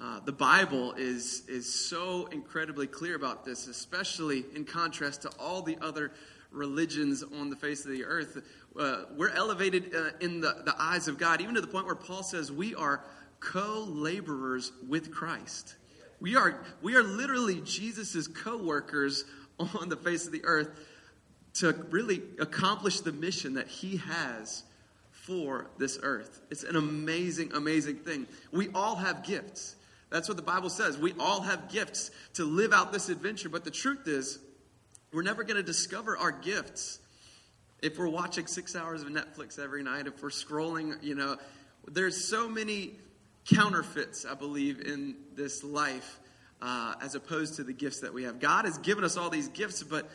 Uh, 0.00 0.20
the 0.20 0.30
Bible 0.30 0.92
is, 0.92 1.42
is 1.48 1.66
so 1.74 2.26
incredibly 2.26 2.86
clear 2.86 3.16
about 3.16 3.44
this, 3.44 3.66
especially 3.66 4.44
in 4.54 4.64
contrast 4.64 5.22
to 5.22 5.30
all 5.36 5.62
the 5.62 5.78
other 5.80 6.12
religions 6.52 7.22
on 7.22 7.50
the 7.50 7.56
face 7.56 7.84
of 7.84 7.90
the 7.90 8.04
earth. 8.04 8.42
Uh, 8.78 9.04
we're 9.16 9.30
elevated 9.30 9.94
uh, 9.94 10.10
in 10.20 10.40
the, 10.40 10.62
the 10.64 10.74
eyes 10.78 11.08
of 11.08 11.18
God, 11.18 11.40
even 11.40 11.54
to 11.56 11.60
the 11.60 11.66
point 11.66 11.86
where 11.86 11.94
Paul 11.94 12.22
says 12.22 12.52
we 12.52 12.74
are 12.74 13.04
co 13.40 13.84
laborers 13.88 14.72
with 14.88 15.10
Christ. 15.10 15.74
We 16.20 16.36
are, 16.36 16.62
we 16.82 16.94
are 16.94 17.02
literally 17.02 17.60
Jesus' 17.62 18.28
co 18.28 18.62
workers 18.62 19.24
on 19.58 19.88
the 19.88 19.96
face 19.96 20.26
of 20.26 20.32
the 20.32 20.44
earth 20.44 20.70
to 21.54 21.72
really 21.90 22.22
accomplish 22.38 23.00
the 23.00 23.12
mission 23.12 23.54
that 23.54 23.66
he 23.66 23.96
has 23.96 24.62
for 25.10 25.70
this 25.78 25.98
earth. 26.02 26.40
It's 26.50 26.62
an 26.62 26.76
amazing, 26.76 27.52
amazing 27.54 27.96
thing. 27.96 28.26
We 28.52 28.68
all 28.74 28.96
have 28.96 29.24
gifts. 29.24 29.76
That's 30.10 30.28
what 30.28 30.36
the 30.36 30.42
Bible 30.42 30.70
says. 30.70 30.98
We 30.98 31.14
all 31.18 31.42
have 31.42 31.70
gifts 31.70 32.10
to 32.34 32.44
live 32.44 32.72
out 32.72 32.92
this 32.92 33.08
adventure, 33.08 33.48
but 33.48 33.64
the 33.64 33.70
truth 33.70 34.06
is, 34.06 34.38
we're 35.12 35.22
never 35.22 35.42
going 35.42 35.56
to 35.56 35.62
discover 35.62 36.16
our 36.16 36.30
gifts 36.30 36.99
if 37.82 37.98
we're 37.98 38.08
watching 38.08 38.46
six 38.46 38.76
hours 38.76 39.02
of 39.02 39.08
Netflix 39.08 39.58
every 39.58 39.82
night, 39.82 40.06
if 40.06 40.22
we're 40.22 40.28
scrolling, 40.28 41.02
you 41.02 41.14
know, 41.14 41.36
there's 41.88 42.28
so 42.28 42.48
many 42.48 42.92
counterfeits, 43.46 44.24
I 44.24 44.34
believe, 44.34 44.80
in 44.80 45.16
this 45.34 45.64
life 45.64 46.20
uh, 46.60 46.94
as 47.02 47.14
opposed 47.14 47.56
to 47.56 47.64
the 47.64 47.72
gifts 47.72 48.00
that 48.00 48.12
we 48.12 48.24
have. 48.24 48.38
God 48.38 48.66
has 48.66 48.76
given 48.78 49.02
us 49.02 49.16
all 49.16 49.30
these 49.30 49.48
gifts, 49.48 49.82
but, 49.82 50.10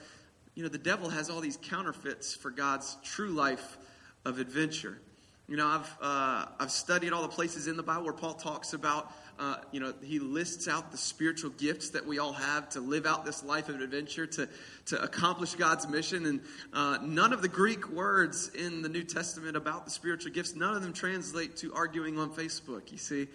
you 0.53 0.63
know, 0.63 0.69
the 0.69 0.77
devil 0.77 1.10
has 1.10 1.29
all 1.29 1.41
these 1.41 1.57
counterfeits 1.57 2.36
for 2.36 2.51
God's 2.51 2.98
true 3.03 3.29
life 3.29 3.77
of 4.25 4.39
adventure. 4.39 5.00
You 5.48 5.57
know, 5.57 5.67
I've, 5.67 5.98
uh, 6.01 6.45
I've 6.60 6.72
studied 6.72 7.13
all 7.13 7.22
the 7.22 7.27
places 7.27 7.67
in 7.67 7.77
the 7.77 7.84
Bible 7.84 8.03
where 8.03 8.13
Paul 8.13 8.34
talks 8.34 8.74
about 8.74 9.12
uh, 9.38 9.58
you 9.72 9.80
know, 9.80 9.94
he 10.01 10.20
lists 10.20 10.68
out 10.68 10.92
the 10.92 10.98
spiritual 10.98 11.50
gifts 11.51 11.89
that 11.89 12.06
we 12.06 12.20
all 12.20 12.34
have 12.34 12.70
to 12.70 12.80
live 12.80 13.06
out 13.06 13.25
this 13.25 13.44
life 13.44 13.70
of 13.70 13.82
adventure, 13.82 14.25
to, 14.25 14.48
to 14.86 15.01
accomplish 15.01 15.56
God's 15.56 15.88
mission. 15.88 16.25
And 16.25 16.42
uh, 16.74 17.00
none 17.01 17.34
of 17.34 17.42
the 17.42 17.48
Greek 17.48 17.89
words 17.89 18.50
in 18.50 18.82
the 18.82 18.89
New 18.89 19.04
Testament 19.04 19.58
about 19.58 19.86
the 19.86 19.92
spiritual 19.92 20.32
gifts, 20.32 20.56
none 20.56 20.75
of 20.75 20.82
them 20.82 20.94
translate 20.94 21.58
to 21.58 21.74
arguing 21.74 22.18
on 22.18 22.30
Facebook. 22.32 22.92
You 22.92 22.98
see, 22.98 23.27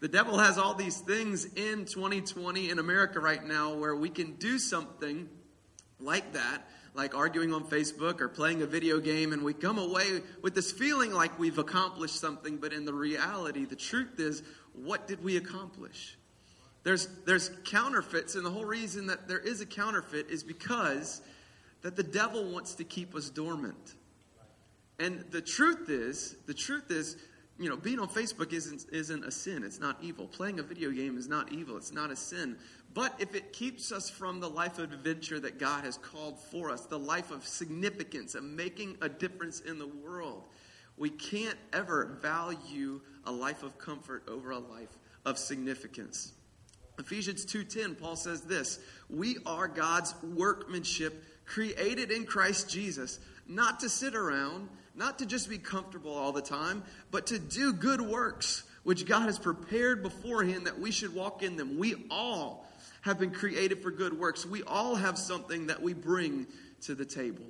the 0.00 0.08
devil 0.08 0.38
has 0.38 0.58
all 0.58 0.74
these 0.74 1.00
things 1.00 1.46
in 1.54 1.86
2020 1.86 2.70
in 2.70 2.78
America 2.78 3.18
right 3.18 3.44
now 3.44 3.74
where 3.74 3.96
we 3.96 4.10
can 4.10 4.32
do 4.34 4.58
something 4.58 5.28
like 6.00 6.32
that 6.32 6.66
like 6.96 7.14
arguing 7.14 7.52
on 7.52 7.62
Facebook 7.64 8.20
or 8.20 8.28
playing 8.28 8.62
a 8.62 8.66
video 8.66 8.98
game, 8.98 9.32
and 9.32 9.42
we 9.42 9.52
come 9.52 9.78
away 9.78 10.22
with 10.42 10.54
this 10.54 10.72
feeling 10.72 11.12
like 11.12 11.38
we've 11.38 11.58
accomplished 11.58 12.18
something, 12.18 12.56
but 12.56 12.72
in 12.72 12.86
the 12.86 12.92
reality, 12.92 13.66
the 13.66 13.76
truth 13.76 14.18
is 14.18 14.42
what 14.72 15.06
did 15.06 15.22
we 15.22 15.36
accomplish? 15.36 16.16
There's, 16.84 17.06
there's 17.26 17.50
counterfeits, 17.64 18.34
and 18.34 18.46
the 18.46 18.50
whole 18.50 18.64
reason 18.64 19.08
that 19.08 19.28
there 19.28 19.38
is 19.38 19.60
a 19.60 19.66
counterfeit 19.66 20.28
is 20.30 20.42
because 20.42 21.20
that 21.82 21.96
the 21.96 22.02
devil 22.02 22.50
wants 22.50 22.76
to 22.76 22.84
keep 22.84 23.14
us 23.14 23.28
dormant. 23.28 23.94
And 24.98 25.24
the 25.30 25.42
truth 25.42 25.90
is, 25.90 26.34
the 26.46 26.54
truth 26.54 26.90
is, 26.90 27.16
you 27.58 27.70
know, 27.70 27.76
being 27.76 27.98
on 27.98 28.08
Facebook 28.08 28.52
isn't, 28.52 28.86
isn't 28.92 29.24
a 29.24 29.30
sin. 29.30 29.62
It's 29.64 29.80
not 29.80 29.96
evil. 30.02 30.26
Playing 30.26 30.58
a 30.60 30.62
video 30.62 30.90
game 30.90 31.16
is 31.16 31.28
not 31.28 31.52
evil. 31.52 31.76
It's 31.76 31.92
not 31.92 32.10
a 32.10 32.16
sin. 32.16 32.56
But 32.92 33.14
if 33.18 33.34
it 33.34 33.52
keeps 33.52 33.92
us 33.92 34.10
from 34.10 34.40
the 34.40 34.48
life 34.48 34.78
of 34.78 34.92
adventure 34.92 35.40
that 35.40 35.58
God 35.58 35.84
has 35.84 35.96
called 35.96 36.38
for 36.38 36.70
us, 36.70 36.86
the 36.86 36.98
life 36.98 37.30
of 37.30 37.46
significance 37.46 38.34
and 38.34 38.56
making 38.56 38.98
a 39.00 39.08
difference 39.08 39.60
in 39.60 39.78
the 39.78 39.86
world, 39.86 40.44
we 40.96 41.10
can't 41.10 41.58
ever 41.72 42.18
value 42.20 43.00
a 43.24 43.32
life 43.32 43.62
of 43.62 43.78
comfort 43.78 44.24
over 44.28 44.50
a 44.50 44.58
life 44.58 44.96
of 45.24 45.38
significance. 45.38 46.32
Ephesians 46.98 47.44
2:10 47.44 47.94
Paul 47.94 48.16
says 48.16 48.42
this, 48.42 48.78
"We 49.10 49.36
are 49.44 49.68
God's 49.68 50.14
workmanship 50.22 51.22
created 51.44 52.10
in 52.10 52.24
Christ 52.24 52.70
Jesus, 52.70 53.18
not 53.46 53.80
to 53.80 53.88
sit 53.88 54.14
around, 54.14 54.70
not 54.96 55.18
to 55.18 55.26
just 55.26 55.48
be 55.48 55.58
comfortable 55.58 56.14
all 56.14 56.32
the 56.32 56.42
time, 56.42 56.82
but 57.10 57.28
to 57.28 57.38
do 57.38 57.72
good 57.72 58.00
works 58.00 58.64
which 58.82 59.04
God 59.04 59.22
has 59.22 59.38
prepared 59.38 60.02
beforehand 60.02 60.66
that 60.66 60.78
we 60.78 60.92
should 60.92 61.14
walk 61.14 61.42
in 61.42 61.56
them. 61.56 61.76
We 61.76 62.06
all 62.10 62.66
have 63.02 63.18
been 63.18 63.32
created 63.32 63.82
for 63.82 63.90
good 63.90 64.18
works. 64.18 64.46
We 64.46 64.62
all 64.62 64.94
have 64.94 65.18
something 65.18 65.66
that 65.66 65.82
we 65.82 65.92
bring 65.92 66.46
to 66.82 66.94
the 66.94 67.04
table 67.04 67.44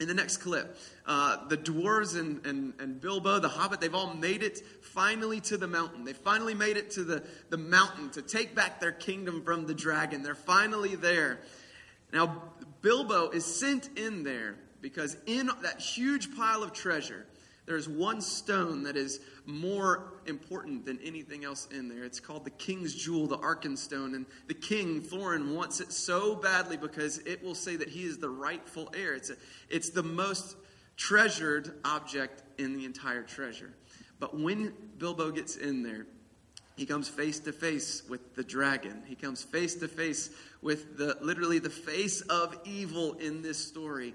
in 0.00 0.08
the 0.08 0.14
next 0.14 0.38
clip, 0.38 0.76
uh, 1.06 1.46
the 1.48 1.56
dwarves 1.56 2.18
and, 2.18 2.44
and, 2.44 2.74
and 2.80 3.00
Bilbo, 3.00 3.38
the 3.38 3.48
hobbit, 3.48 3.80
they've 3.80 3.94
all 3.94 4.12
made 4.14 4.42
it 4.42 4.58
finally 4.82 5.40
to 5.42 5.56
the 5.56 5.68
mountain. 5.68 6.04
They 6.04 6.12
finally 6.12 6.54
made 6.54 6.76
it 6.76 6.90
to 6.92 7.04
the, 7.04 7.22
the 7.50 7.56
mountain 7.56 8.10
to 8.10 8.22
take 8.22 8.54
back 8.54 8.80
their 8.80 8.92
kingdom 8.92 9.42
from 9.44 9.66
the 9.66 9.74
dragon. 9.74 10.22
They're 10.22 10.34
finally 10.34 10.96
there. 10.96 11.40
Now, 12.12 12.42
Bilbo 12.82 13.30
is 13.30 13.44
sent 13.44 13.88
in 13.96 14.24
there 14.24 14.56
because 14.84 15.16
in 15.24 15.48
that 15.62 15.80
huge 15.80 16.36
pile 16.36 16.62
of 16.62 16.74
treasure, 16.74 17.24
there's 17.64 17.88
one 17.88 18.20
stone 18.20 18.82
that 18.82 18.98
is 18.98 19.18
more 19.46 20.12
important 20.26 20.84
than 20.84 20.98
anything 21.02 21.42
else 21.42 21.66
in 21.70 21.88
there. 21.88 22.04
It's 22.04 22.20
called 22.20 22.44
the 22.44 22.50
King's 22.50 22.94
Jewel, 22.94 23.26
the 23.26 23.38
Arkenstone. 23.38 24.14
And 24.14 24.26
the 24.46 24.52
king, 24.52 25.00
Thorin, 25.00 25.54
wants 25.54 25.80
it 25.80 25.90
so 25.90 26.34
badly 26.34 26.76
because 26.76 27.16
it 27.20 27.42
will 27.42 27.54
say 27.54 27.76
that 27.76 27.88
he 27.88 28.04
is 28.04 28.18
the 28.18 28.28
rightful 28.28 28.92
heir. 28.94 29.14
It's, 29.14 29.30
a, 29.30 29.36
it's 29.70 29.88
the 29.88 30.02
most 30.02 30.54
treasured 30.98 31.80
object 31.86 32.42
in 32.58 32.76
the 32.76 32.84
entire 32.84 33.22
treasure. 33.22 33.72
But 34.20 34.38
when 34.38 34.74
Bilbo 34.98 35.30
gets 35.30 35.56
in 35.56 35.82
there, 35.82 36.04
he 36.76 36.84
comes 36.84 37.08
face 37.08 37.38
to 37.40 37.52
face 37.52 38.02
with 38.06 38.34
the 38.34 38.44
dragon. 38.44 39.02
He 39.06 39.14
comes 39.14 39.42
face 39.42 39.76
to 39.76 39.88
face 39.88 40.28
with 40.60 40.98
the 40.98 41.16
literally 41.22 41.58
the 41.58 41.70
face 41.70 42.20
of 42.20 42.54
evil 42.66 43.14
in 43.14 43.40
this 43.40 43.56
story. 43.56 44.12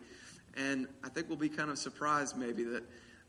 And 0.58 0.88
I 1.03 1.10
think 1.10 1.29
we'll 1.29 1.38
be 1.38 1.50
kind 1.50 1.70
of 1.70 1.77
surprised 1.77 2.38
maybe 2.38 2.63
that 2.63 2.84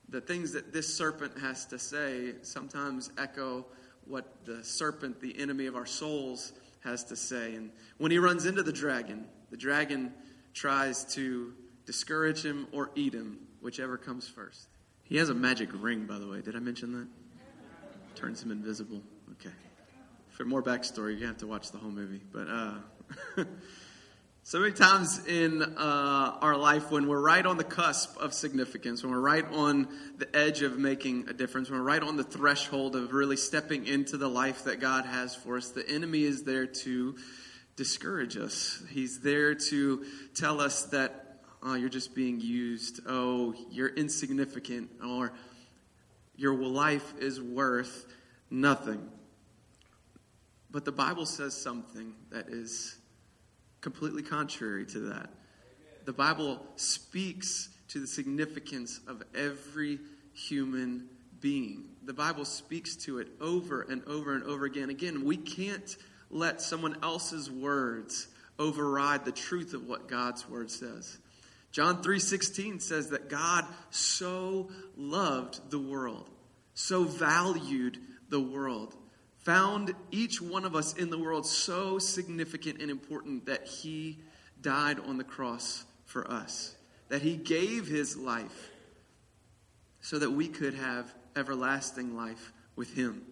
the 0.08 0.20
things 0.20 0.52
that 0.52 0.72
this 0.72 0.92
serpent 0.92 1.38
has 1.38 1.66
to 1.66 1.78
say 1.78 2.34
sometimes 2.42 3.10
echo 3.18 3.66
what 4.06 4.44
the 4.44 4.64
serpent, 4.64 5.20
the 5.20 5.38
enemy 5.38 5.66
of 5.66 5.76
our 5.76 5.86
souls, 5.86 6.52
has 6.80 7.04
to 7.04 7.16
say. 7.16 7.54
And 7.54 7.70
when 7.98 8.10
he 8.10 8.18
runs 8.18 8.46
into 8.46 8.62
the 8.62 8.72
dragon, 8.72 9.26
the 9.50 9.56
dragon 9.56 10.12
tries 10.54 11.04
to 11.14 11.52
discourage 11.86 12.44
him 12.44 12.66
or 12.72 12.90
eat 12.94 13.14
him, 13.14 13.38
whichever 13.60 13.96
comes 13.96 14.26
first. 14.28 14.68
He 15.04 15.16
has 15.16 15.28
a 15.28 15.34
magic 15.34 15.68
ring, 15.72 16.06
by 16.06 16.18
the 16.18 16.26
way. 16.26 16.40
Did 16.40 16.56
I 16.56 16.60
mention 16.60 16.92
that? 16.92 17.06
Turns 18.16 18.42
him 18.42 18.50
invisible. 18.50 19.02
Okay. 19.32 19.54
For 20.28 20.44
more 20.44 20.62
backstory, 20.62 21.18
you 21.18 21.26
have 21.26 21.38
to 21.38 21.46
watch 21.46 21.70
the 21.70 21.78
whole 21.78 21.90
movie. 21.90 22.20
But 22.32 22.48
uh, 22.48 22.74
So 24.42 24.58
many 24.58 24.72
times 24.72 25.26
in 25.26 25.62
uh, 25.62 26.38
our 26.40 26.56
life, 26.56 26.90
when 26.90 27.06
we're 27.06 27.20
right 27.20 27.44
on 27.44 27.58
the 27.58 27.64
cusp 27.64 28.16
of 28.16 28.32
significance, 28.32 29.02
when 29.02 29.12
we're 29.12 29.20
right 29.20 29.44
on 29.52 29.86
the 30.16 30.34
edge 30.34 30.62
of 30.62 30.78
making 30.78 31.28
a 31.28 31.34
difference, 31.34 31.70
when 31.70 31.78
we're 31.78 31.86
right 31.86 32.02
on 32.02 32.16
the 32.16 32.24
threshold 32.24 32.96
of 32.96 33.12
really 33.12 33.36
stepping 33.36 33.86
into 33.86 34.16
the 34.16 34.28
life 34.28 34.64
that 34.64 34.80
God 34.80 35.04
has 35.04 35.36
for 35.36 35.58
us, 35.58 35.70
the 35.70 35.88
enemy 35.88 36.24
is 36.24 36.42
there 36.42 36.66
to 36.66 37.16
discourage 37.76 38.36
us. 38.38 38.82
He's 38.90 39.20
there 39.20 39.54
to 39.54 40.04
tell 40.34 40.60
us 40.60 40.84
that 40.84 41.42
oh, 41.62 41.74
you're 41.74 41.90
just 41.90 42.14
being 42.14 42.40
used. 42.40 43.00
Oh, 43.06 43.54
you're 43.70 43.88
insignificant. 43.88 44.90
Or 45.06 45.32
your 46.34 46.54
life 46.54 47.12
is 47.20 47.40
worth 47.40 48.06
nothing. 48.50 49.06
But 50.70 50.86
the 50.86 50.92
Bible 50.92 51.26
says 51.26 51.54
something 51.54 52.14
that 52.30 52.48
is 52.48 52.96
completely 53.80 54.22
contrary 54.22 54.86
to 54.86 55.00
that. 55.10 55.30
The 56.04 56.12
Bible 56.12 56.64
speaks 56.76 57.68
to 57.88 58.00
the 58.00 58.06
significance 58.06 59.00
of 59.06 59.22
every 59.34 59.98
human 60.32 61.08
being. 61.40 61.84
The 62.04 62.12
Bible 62.12 62.44
speaks 62.44 62.96
to 62.96 63.18
it 63.18 63.28
over 63.40 63.82
and 63.82 64.02
over 64.06 64.34
and 64.34 64.44
over 64.44 64.64
again. 64.64 64.90
Again, 64.90 65.24
we 65.24 65.36
can't 65.36 65.96
let 66.30 66.60
someone 66.60 66.96
else's 67.02 67.50
words 67.50 68.28
override 68.58 69.24
the 69.24 69.32
truth 69.32 69.74
of 69.74 69.86
what 69.86 70.08
God's 70.08 70.48
word 70.48 70.70
says. 70.70 71.18
John 71.72 72.02
3:16 72.02 72.80
says 72.80 73.10
that 73.10 73.28
God 73.28 73.64
so 73.90 74.70
loved 74.96 75.70
the 75.70 75.78
world, 75.78 76.28
so 76.74 77.04
valued 77.04 77.98
the 78.28 78.40
world, 78.40 78.94
found 79.42 79.94
each 80.10 80.40
one 80.40 80.64
of 80.64 80.74
us 80.74 80.92
in 80.94 81.10
the 81.10 81.18
world 81.18 81.46
so 81.46 81.98
significant 81.98 82.80
and 82.80 82.90
important 82.90 83.46
that 83.46 83.66
he 83.66 84.18
died 84.60 84.98
on 85.00 85.16
the 85.16 85.24
cross 85.24 85.84
for 86.04 86.30
us, 86.30 86.76
that 87.08 87.22
he 87.22 87.36
gave 87.36 87.86
his 87.86 88.16
life 88.16 88.70
so 90.00 90.18
that 90.18 90.30
we 90.30 90.48
could 90.48 90.74
have 90.74 91.12
everlasting 91.36 92.16
life 92.16 92.52
with 92.76 92.94
him. 92.94 93.22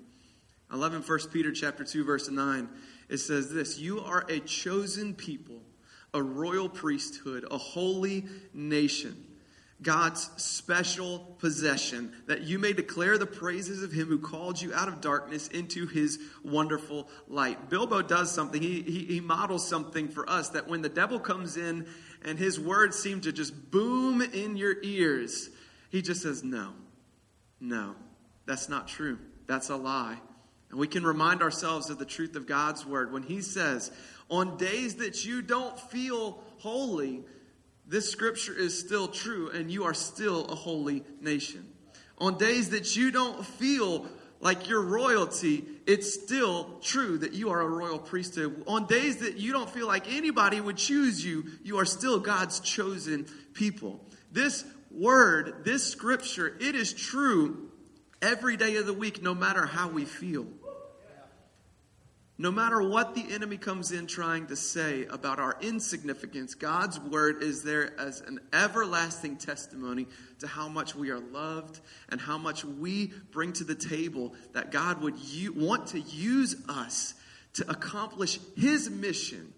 I 0.70 0.76
love 0.76 0.94
in 0.94 1.02
1 1.02 1.18
Peter 1.32 1.52
chapter 1.52 1.84
2 1.84 2.04
verse 2.04 2.30
9 2.30 2.68
it 3.08 3.18
says 3.18 3.50
this, 3.52 3.78
you 3.78 4.00
are 4.00 4.24
a 4.28 4.40
chosen 4.40 5.14
people, 5.14 5.62
a 6.12 6.22
royal 6.22 6.68
priesthood, 6.68 7.46
a 7.50 7.56
holy 7.56 8.26
nation. 8.52 9.24
God's 9.80 10.28
special 10.42 11.20
possession, 11.38 12.12
that 12.26 12.42
you 12.42 12.58
may 12.58 12.72
declare 12.72 13.16
the 13.16 13.26
praises 13.26 13.84
of 13.84 13.92
him 13.92 14.08
who 14.08 14.18
called 14.18 14.60
you 14.60 14.74
out 14.74 14.88
of 14.88 15.00
darkness 15.00 15.46
into 15.48 15.86
his 15.86 16.18
wonderful 16.44 17.08
light. 17.28 17.70
Bilbo 17.70 18.02
does 18.02 18.32
something, 18.32 18.60
he, 18.60 18.82
he, 18.82 19.04
he, 19.04 19.20
models 19.20 19.68
something 19.68 20.08
for 20.08 20.28
us 20.28 20.48
that 20.50 20.66
when 20.66 20.82
the 20.82 20.88
devil 20.88 21.20
comes 21.20 21.56
in 21.56 21.86
and 22.24 22.38
his 22.38 22.58
words 22.58 22.98
seem 22.98 23.20
to 23.20 23.32
just 23.32 23.70
boom 23.70 24.20
in 24.20 24.56
your 24.56 24.82
ears, 24.82 25.48
he 25.90 26.02
just 26.02 26.22
says, 26.22 26.42
No, 26.42 26.72
no, 27.60 27.94
that's 28.46 28.68
not 28.68 28.88
true. 28.88 29.18
That's 29.46 29.70
a 29.70 29.76
lie. 29.76 30.18
And 30.70 30.78
we 30.78 30.88
can 30.88 31.04
remind 31.04 31.40
ourselves 31.40 31.88
of 31.88 31.98
the 31.98 32.04
truth 32.04 32.34
of 32.34 32.46
God's 32.46 32.84
word 32.84 33.12
when 33.12 33.22
he 33.22 33.40
says, 33.42 33.92
On 34.28 34.56
days 34.56 34.96
that 34.96 35.24
you 35.24 35.40
don't 35.40 35.78
feel 35.78 36.42
holy, 36.58 37.22
this 37.88 38.10
scripture 38.10 38.56
is 38.56 38.78
still 38.78 39.08
true 39.08 39.50
and 39.50 39.70
you 39.70 39.84
are 39.84 39.94
still 39.94 40.44
a 40.46 40.54
holy 40.54 41.02
nation. 41.20 41.66
On 42.18 42.36
days 42.36 42.70
that 42.70 42.96
you 42.96 43.10
don't 43.10 43.44
feel 43.44 44.06
like 44.40 44.68
your 44.68 44.82
royalty, 44.82 45.64
it's 45.86 46.12
still 46.12 46.78
true 46.82 47.18
that 47.18 47.32
you 47.32 47.50
are 47.50 47.60
a 47.60 47.68
royal 47.68 47.98
priesthood. 47.98 48.62
On 48.66 48.86
days 48.86 49.18
that 49.18 49.38
you 49.38 49.52
don't 49.52 49.70
feel 49.70 49.86
like 49.86 50.12
anybody 50.12 50.60
would 50.60 50.76
choose 50.76 51.24
you, 51.24 51.44
you 51.64 51.78
are 51.78 51.84
still 51.84 52.20
God's 52.20 52.60
chosen 52.60 53.26
people. 53.54 54.04
This 54.30 54.64
word, 54.90 55.64
this 55.64 55.90
scripture, 55.90 56.56
it 56.60 56.74
is 56.74 56.92
true 56.92 57.70
every 58.20 58.56
day 58.56 58.76
of 58.76 58.86
the 58.86 58.92
week, 58.92 59.22
no 59.22 59.34
matter 59.34 59.64
how 59.64 59.88
we 59.88 60.04
feel. 60.04 60.46
No 62.40 62.52
matter 62.52 62.80
what 62.80 63.16
the 63.16 63.32
enemy 63.32 63.56
comes 63.56 63.90
in 63.90 64.06
trying 64.06 64.46
to 64.46 64.54
say 64.54 65.06
about 65.06 65.40
our 65.40 65.56
insignificance, 65.60 66.54
God's 66.54 67.00
word 67.00 67.42
is 67.42 67.64
there 67.64 67.98
as 67.98 68.20
an 68.20 68.38
everlasting 68.52 69.38
testimony 69.38 70.06
to 70.38 70.46
how 70.46 70.68
much 70.68 70.94
we 70.94 71.10
are 71.10 71.18
loved 71.18 71.80
and 72.10 72.20
how 72.20 72.38
much 72.38 72.64
we 72.64 73.12
bring 73.32 73.52
to 73.54 73.64
the 73.64 73.74
table 73.74 74.34
that 74.52 74.70
God 74.70 75.02
would 75.02 75.18
u- 75.18 75.52
want 75.52 75.88
to 75.88 76.00
use 76.00 76.54
us 76.68 77.14
to 77.54 77.68
accomplish 77.68 78.38
his 78.56 78.88
mission 78.88 79.52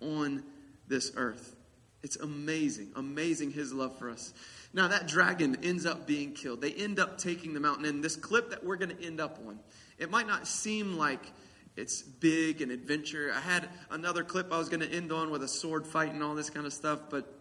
on 0.00 0.42
this 0.88 1.12
earth. 1.14 1.54
It's 2.02 2.16
amazing, 2.16 2.90
amazing 2.96 3.52
his 3.52 3.72
love 3.72 3.96
for 3.96 4.10
us. 4.10 4.34
Now, 4.72 4.88
that 4.88 5.06
dragon 5.06 5.58
ends 5.62 5.86
up 5.86 6.04
being 6.04 6.32
killed. 6.32 6.60
They 6.60 6.72
end 6.72 6.98
up 6.98 7.16
taking 7.16 7.54
the 7.54 7.60
mountain. 7.60 7.86
And 7.86 8.02
this 8.02 8.16
clip 8.16 8.50
that 8.50 8.64
we're 8.64 8.76
going 8.76 8.94
to 8.94 9.06
end 9.06 9.20
up 9.20 9.38
on, 9.46 9.60
it 9.98 10.10
might 10.10 10.26
not 10.26 10.48
seem 10.48 10.98
like 10.98 11.24
it's 11.76 12.02
big 12.02 12.60
and 12.62 12.70
adventure. 12.70 13.32
I 13.34 13.40
had 13.40 13.68
another 13.90 14.22
clip 14.22 14.52
I 14.52 14.58
was 14.58 14.68
going 14.68 14.80
to 14.80 14.90
end 14.90 15.12
on 15.12 15.30
with 15.30 15.42
a 15.42 15.48
sword 15.48 15.86
fight 15.86 16.12
and 16.12 16.22
all 16.22 16.34
this 16.34 16.50
kind 16.50 16.66
of 16.66 16.72
stuff, 16.72 17.00
but 17.10 17.32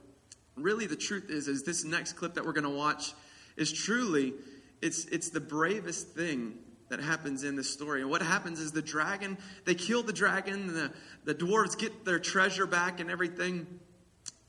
really 0.55 0.87
the 0.87 0.95
truth 0.95 1.29
is 1.29 1.47
is 1.47 1.63
this 1.63 1.83
next 1.83 2.13
clip 2.13 2.35
that 2.35 2.45
we're 2.45 2.53
going 2.53 2.63
to 2.63 2.69
watch 2.69 3.13
is 3.57 3.71
truly 3.71 4.33
it's 4.81 5.05
it's 5.05 5.29
the 5.29 5.39
bravest 5.39 6.09
thing 6.09 6.57
that 6.89 6.99
happens 6.99 7.43
in 7.43 7.55
this 7.55 7.71
story. 7.71 8.01
And 8.01 8.09
what 8.09 8.21
happens 8.21 8.59
is 8.59 8.71
the 8.71 8.81
dragon, 8.81 9.37
they 9.65 9.73
kill 9.73 10.03
the 10.03 10.13
dragon, 10.13 10.73
the, 10.73 10.93
the 11.23 11.33
dwarves 11.33 11.77
get 11.77 12.05
their 12.05 12.19
treasure 12.19 12.67
back 12.67 12.99
and 12.99 13.09
everything. 13.09 13.65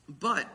But 0.07 0.47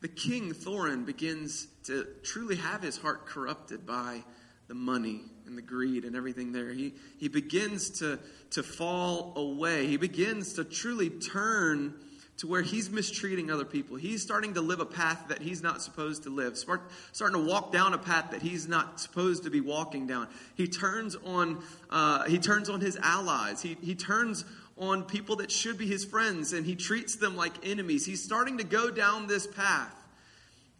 the 0.00 0.06
king 0.06 0.52
Thorin 0.52 1.04
begins 1.04 1.66
to 1.84 2.06
truly 2.22 2.54
have 2.56 2.82
his 2.82 2.96
heart 2.98 3.26
corrupted 3.26 3.84
by 3.84 4.22
the 4.68 4.74
money 4.74 5.22
and 5.46 5.56
the 5.58 5.62
greed 5.62 6.04
and 6.04 6.16
everything 6.16 6.52
there. 6.52 6.72
He, 6.72 6.94
he 7.18 7.28
begins 7.28 7.90
to, 7.98 8.18
to 8.50 8.62
fall 8.62 9.32
away. 9.36 9.86
He 9.86 9.96
begins 9.96 10.54
to 10.54 10.64
truly 10.64 11.10
turn 11.10 11.94
to 12.38 12.48
where 12.48 12.62
he's 12.62 12.90
mistreating 12.90 13.50
other 13.50 13.64
people. 13.64 13.96
He's 13.96 14.20
starting 14.20 14.54
to 14.54 14.60
live 14.60 14.80
a 14.80 14.86
path 14.86 15.26
that 15.28 15.40
he's 15.40 15.62
not 15.62 15.82
supposed 15.82 16.24
to 16.24 16.30
live, 16.30 16.58
Start, 16.58 16.82
starting 17.12 17.40
to 17.40 17.48
walk 17.48 17.72
down 17.72 17.94
a 17.94 17.98
path 17.98 18.32
that 18.32 18.42
he's 18.42 18.66
not 18.66 19.00
supposed 19.00 19.44
to 19.44 19.50
be 19.50 19.60
walking 19.60 20.06
down. 20.06 20.26
He 20.56 20.66
turns 20.66 21.14
on, 21.24 21.62
uh, 21.90 22.24
he 22.24 22.38
turns 22.38 22.68
on 22.68 22.80
his 22.80 22.96
allies. 23.00 23.62
He, 23.62 23.76
he 23.80 23.94
turns 23.94 24.44
on 24.76 25.04
people 25.04 25.36
that 25.36 25.52
should 25.52 25.78
be 25.78 25.86
his 25.86 26.04
friends 26.04 26.52
and 26.52 26.66
he 26.66 26.74
treats 26.74 27.16
them 27.16 27.36
like 27.36 27.52
enemies. 27.64 28.04
He's 28.04 28.24
starting 28.24 28.58
to 28.58 28.64
go 28.64 28.90
down 28.90 29.28
this 29.28 29.46
path. 29.46 29.94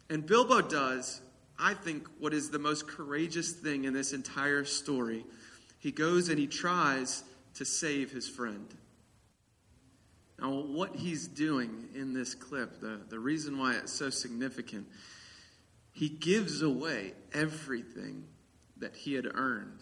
And 0.09 0.25
Bilbo 0.25 0.61
does 0.61 1.21
I 1.57 1.73
think, 1.73 2.07
what 2.19 2.33
is 2.33 2.49
the 2.49 2.59
most 2.59 2.87
courageous 2.87 3.51
thing 3.51 3.85
in 3.85 3.93
this 3.93 4.13
entire 4.13 4.65
story. 4.65 5.25
He 5.79 5.91
goes 5.91 6.29
and 6.29 6.37
he 6.37 6.47
tries 6.47 7.23
to 7.55 7.65
save 7.65 8.11
his 8.11 8.27
friend. 8.27 8.73
Now, 10.39 10.51
what 10.51 10.95
he's 10.95 11.27
doing 11.27 11.89
in 11.95 12.13
this 12.13 12.35
clip, 12.35 12.81
the, 12.81 12.99
the 13.09 13.19
reason 13.19 13.57
why 13.57 13.75
it's 13.75 13.93
so 13.93 14.09
significant, 14.09 14.87
he 15.93 16.09
gives 16.09 16.61
away 16.61 17.13
everything 17.33 18.25
that 18.77 18.95
he 18.95 19.13
had 19.13 19.25
earned 19.33 19.79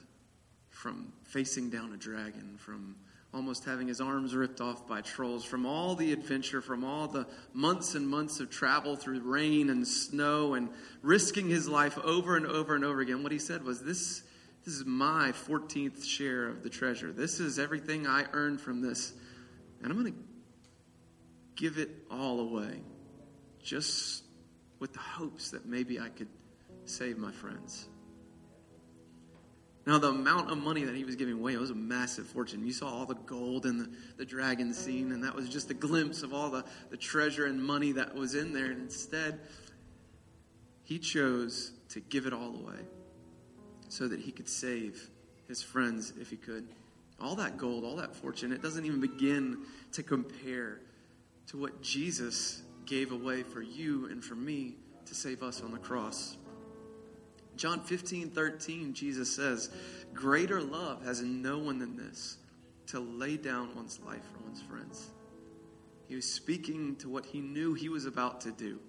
from 0.70 1.12
facing 1.24 1.72
down 1.72 1.92
a 1.92 1.98
dragon, 1.98 2.58
from 2.60 2.96
almost 3.34 3.66
having 3.66 3.88
his 3.88 4.00
arms 4.00 4.36
ripped 4.36 4.62
off 4.62 4.88
by 4.88 5.02
trolls, 5.02 5.44
from 5.44 5.66
all 5.66 5.96
the 5.96 6.14
adventure, 6.14 6.62
from 6.62 6.84
all 6.84 7.08
the 7.08 7.26
months 7.54 7.96
and 7.96 8.08
months 8.08 8.40
of 8.40 8.50
travel 8.50 8.96
through 8.96 9.20
rain 9.22 9.70
and 9.70 9.88
snow 9.88 10.54
and 10.54 10.70
risking 11.02 11.50
his 11.50 11.68
life 11.68 11.98
over 12.04 12.38
and 12.38 12.46
over 12.46 12.76
and 12.76 12.86
over 12.86 13.02
again. 13.02 13.24
What 13.24 13.32
he 13.32 13.40
said 13.40 13.64
was, 13.64 13.82
This, 13.82 14.24
this 14.64 14.76
is 14.76 14.86
my 14.86 15.32
14th 15.32 16.06
share 16.06 16.48
of 16.48 16.64
the 16.64 16.70
treasure. 16.70 17.12
This 17.12 17.40
is 17.40 17.58
everything 17.58 18.06
I 18.06 18.26
earned 18.34 18.62
from 18.62 18.82
this. 18.82 19.14
And 19.82 19.92
I'm 19.92 20.00
going 20.00 20.14
to 20.14 20.20
give 21.56 21.78
it 21.78 21.90
all 22.12 22.40
away 22.40 22.82
just 23.64 24.24
with 24.80 24.94
the 24.94 25.00
hopes 25.00 25.52
that 25.52 25.66
maybe 25.66 26.00
I 26.00 26.10
could 26.10 26.28
save 26.86 27.18
my 27.18 27.32
friends. 27.32 27.88
Now, 29.86 29.98
the 29.98 30.10
amount 30.10 30.50
of 30.50 30.58
money 30.58 30.86
that 30.86 30.96
he 30.96 31.04
was 31.04 31.16
giving 31.16 31.34
away 31.34 31.58
was 31.58 31.70
a 31.70 31.76
massive 31.76 32.26
fortune. 32.28 32.66
You 32.66 32.72
saw 32.72 32.88
all 32.88 33.06
the 33.06 33.16
gold 33.16 33.66
and 33.66 33.82
the, 33.82 33.90
the 34.18 34.26
dragon 34.26 34.74
scene, 34.74 35.12
and 35.12 35.24
that 35.26 35.36
was 35.36 35.50
just 35.50 35.70
a 35.72 35.74
glimpse 35.74 36.24
of 36.24 36.34
all 36.34 36.50
the, 36.50 36.64
the 36.90 36.96
treasure 36.96 37.46
and 37.46 37.62
money 37.62 37.92
that 37.94 38.16
was 38.16 38.34
in 38.34 38.54
there. 38.54 38.72
And 38.72 38.84
instead, 38.84 39.42
he 40.84 41.00
chose 41.00 41.72
to 41.90 42.00
give 42.00 42.26
it 42.26 42.34
all 42.34 42.56
away 42.56 42.80
so 43.90 44.08
that 44.08 44.22
he 44.22 44.32
could 44.32 44.48
save 44.48 45.10
his 45.50 45.62
friends 45.62 46.14
if 46.20 46.30
he 46.30 46.38
could. 46.38 46.66
All 47.20 47.36
that 47.36 47.58
gold, 47.58 47.84
all 47.84 47.98
that 47.98 48.16
fortune, 48.16 48.54
it 48.54 48.62
doesn't 48.62 48.86
even 48.86 49.02
begin 49.02 49.66
to 49.92 50.04
compare 50.04 50.80
to 51.48 51.58
what 51.58 51.82
Jesus 51.82 52.64
gave 52.86 53.12
away 53.12 53.44
for 53.44 53.62
you 53.62 54.08
and 54.08 54.24
for 54.24 54.36
me 54.36 54.76
to 55.06 55.14
save 55.14 55.44
us 55.44 55.62
on 55.62 55.72
the 55.72 55.78
cross. 55.78 56.38
John 57.56 57.82
15, 57.82 58.30
13, 58.32 58.94
Jesus 58.94 59.34
says, 59.34 59.70
Greater 60.14 60.62
love 60.62 61.04
has 61.06 61.22
no 61.22 61.58
one 61.58 61.80
than 61.80 61.96
this, 61.96 62.38
to 62.88 63.00
lay 63.00 63.38
down 63.38 63.76
one's 63.76 64.00
life 64.06 64.24
for 64.32 64.44
one's 64.44 64.62
friends. 64.62 65.10
He 66.08 66.16
was 66.16 66.26
speaking 66.26 66.96
to 66.98 67.10
what 67.10 67.26
he 67.26 67.40
knew 67.40 67.74
he 67.74 67.90
was 67.90 68.06
about 68.06 68.42
to 68.42 68.52
do. 68.52 68.80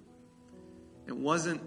It 1.07 1.17
wasn't, 1.17 1.61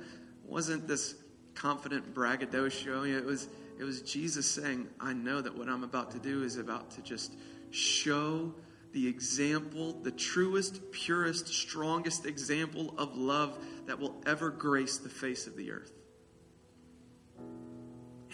wasn't 0.46 0.88
this 0.88 1.16
confident 1.56 2.14
braggadocio. 2.14 3.04
It 3.04 3.26
was, 3.26 3.48
it 3.80 3.84
was 3.84 4.02
Jesus 4.02 4.50
saying, 4.50 4.88
I 5.00 5.14
know 5.14 5.42
that 5.42 5.58
what 5.58 5.70
I'm 5.70 5.84
about 5.84 6.12
to 6.12 6.20
do 6.20 6.44
is 6.44 6.58
about 6.58 6.92
to 6.92 7.02
just 7.02 7.36
show 7.72 8.54
the 8.94 9.08
example, 9.08 9.94
the 10.02 10.12
truest, 10.12 10.92
purest, 10.92 11.48
strongest 11.48 12.26
example 12.26 12.94
of 12.98 13.16
love 13.16 13.58
that 13.86 14.00
will 14.00 14.16
ever 14.26 14.50
grace 14.50 14.98
the 14.98 15.10
face 15.10 15.48
of 15.48 15.56
the 15.56 15.72
earth. 15.72 15.92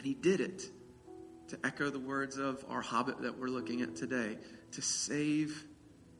And 0.04 0.10
he 0.10 0.16
did 0.16 0.42
it, 0.42 0.64
to 1.48 1.58
echo 1.64 1.90
the 1.90 1.98
words 1.98 2.38
of 2.38 2.66
our 2.68 2.82
hobbit 2.82 3.22
that 3.22 3.40
we're 3.40 3.48
looking 3.48 3.82
at 3.82 3.96
today, 3.96 4.38
to 4.74 4.82
save 4.82 5.64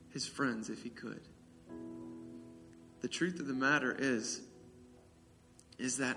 his 0.08 0.26
friends 0.26 0.70
if 0.70 0.82
he 0.82 0.88
could. 0.88 1.20
The 3.02 3.08
truth 3.08 3.40
of 3.40 3.46
the 3.46 3.52
matter 3.52 3.94
is, 3.98 4.40
is 5.78 5.98
that 5.98 6.16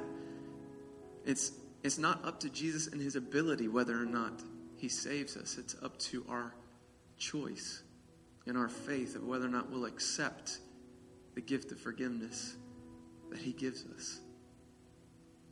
it's, 1.25 1.51
it's 1.83 1.97
not 1.97 2.23
up 2.23 2.39
to 2.39 2.49
Jesus 2.49 2.87
and 2.87 3.01
his 3.01 3.17
ability 3.17 3.67
whether 3.67 4.01
or 4.01 4.05
not 4.05 4.41
he 4.77 4.87
saves 4.87 5.35
us. 5.35 5.57
It's 5.57 5.75
up 5.83 5.99
to 5.99 6.25
our 6.29 6.55
choice 7.17 7.83
and 8.45 8.57
our 8.57 8.69
faith 8.69 9.17
of 9.17 9.25
whether 9.25 9.45
or 9.45 9.49
not 9.49 9.69
we'll 9.69 9.83
accept 9.83 10.59
the 11.35 11.41
gift 11.41 11.73
of 11.73 11.81
forgiveness 11.81 12.55
that 13.29 13.39
he 13.39 13.51
gives 13.51 13.83
us. 13.93 14.21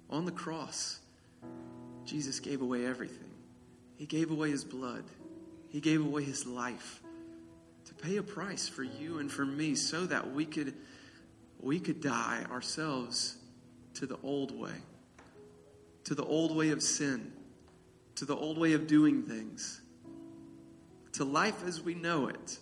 On 0.09 0.23
the 0.23 0.31
cross, 0.31 1.01
Jesus 2.05 2.39
gave 2.39 2.61
away 2.61 2.85
everything. 2.85 3.31
He 3.97 4.05
gave 4.05 4.31
away 4.31 4.51
his 4.51 4.63
blood. 4.63 5.03
He 5.69 5.81
gave 5.81 6.05
away 6.05 6.23
his 6.23 6.45
life 6.45 7.01
to 7.85 7.93
pay 7.93 8.17
a 8.17 8.23
price 8.23 8.67
for 8.67 8.83
you 8.83 9.19
and 9.19 9.31
for 9.31 9.45
me 9.45 9.75
so 9.75 10.05
that 10.05 10.33
we 10.33 10.45
could 10.45 10.73
we 11.59 11.79
could 11.79 12.01
die 12.01 12.45
ourselves 12.51 13.37
to 13.95 14.05
the 14.05 14.17
old 14.23 14.57
way. 14.57 14.75
To 16.05 16.15
the 16.15 16.23
old 16.23 16.55
way 16.55 16.69
of 16.69 16.83
sin, 16.83 17.31
to 18.15 18.25
the 18.25 18.35
old 18.35 18.59
way 18.59 18.73
of 18.73 18.85
doing 18.85 19.23
things, 19.23 19.81
to 21.13 21.23
life 21.23 21.65
as 21.65 21.81
we 21.81 21.95
know 21.95 22.27
it, 22.27 22.59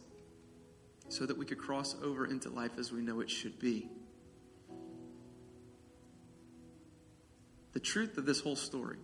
so 1.10 1.26
that 1.26 1.38
we 1.38 1.46
could 1.46 1.58
cross 1.58 1.96
over 2.02 2.26
into 2.26 2.50
life 2.50 2.72
as 2.80 2.92
we 2.94 3.02
know 3.02 3.20
it 3.20 3.30
should 3.30 3.60
be. 3.60 3.90
The 7.74 7.82
truth 7.82 8.18
of 8.18 8.26
this 8.26 8.40
whole 8.40 8.56
story, 8.56 8.98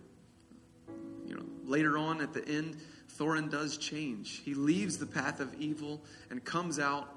later 1.70 1.96
on 1.96 2.20
at 2.20 2.34
the 2.34 2.46
end, 2.46 2.76
Thorin 3.16 3.50
does 3.50 3.78
change. 3.78 4.42
He 4.44 4.54
leaves 4.54 4.98
the 4.98 5.06
path 5.06 5.40
of 5.40 5.54
evil 5.54 6.02
and 6.30 6.44
comes 6.44 6.78
out 6.78 7.16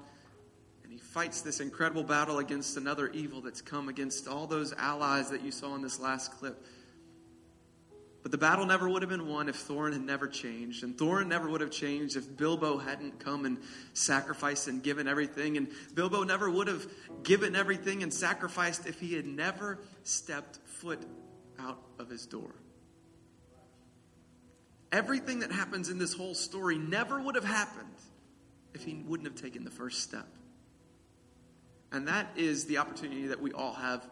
and 0.84 0.92
he 0.92 0.98
fights 0.98 1.40
this 1.40 1.60
incredible 1.60 2.04
battle 2.04 2.38
against 2.38 2.76
another 2.76 3.08
evil 3.08 3.40
that's 3.40 3.62
come 3.62 3.88
against 3.88 4.28
all 4.28 4.46
those 4.46 4.74
allies 4.74 5.30
that 5.30 5.42
you 5.42 5.50
saw 5.50 5.74
in 5.74 5.82
this 5.82 5.98
last 5.98 6.32
clip. 6.32 6.62
But 8.22 8.32
the 8.32 8.38
battle 8.38 8.64
never 8.64 8.88
would 8.88 9.02
have 9.02 9.10
been 9.10 9.26
won 9.26 9.48
if 9.48 9.68
Thorin 9.68 9.92
had 9.92 10.02
never 10.02 10.28
changed. 10.28 10.82
And 10.82 10.96
Thorin 10.96 11.26
never 11.26 11.48
would 11.48 11.60
have 11.60 11.70
changed 11.70 12.16
if 12.16 12.36
Bilbo 12.36 12.78
hadn't 12.78 13.18
come 13.18 13.44
and 13.44 13.58
sacrificed 13.92 14.66
and 14.68 14.82
given 14.82 15.08
everything. 15.08 15.58
And 15.58 15.68
Bilbo 15.94 16.22
never 16.22 16.48
would 16.50 16.68
have 16.68 16.86
given 17.22 17.54
everything 17.54 18.02
and 18.02 18.12
sacrificed 18.12 18.86
if 18.86 18.98
he 18.98 19.14
had 19.14 19.26
never 19.26 19.78
stepped 20.04 20.58
foot 20.66 21.02
out 21.58 21.82
of 21.98 22.08
his 22.08 22.24
door. 22.24 22.54
Everything 24.94 25.40
that 25.40 25.50
happens 25.50 25.90
in 25.90 25.98
this 25.98 26.14
whole 26.14 26.36
story 26.36 26.78
never 26.78 27.20
would 27.20 27.34
have 27.34 27.44
happened 27.44 27.88
if 28.74 28.84
he 28.84 29.02
wouldn't 29.08 29.28
have 29.28 29.34
taken 29.34 29.64
the 29.64 29.70
first 29.70 30.04
step. 30.04 30.28
And 31.90 32.06
that 32.06 32.28
is 32.36 32.66
the 32.66 32.78
opportunity 32.78 33.26
that 33.26 33.42
we 33.42 33.50
all 33.52 33.72
have 33.72 34.08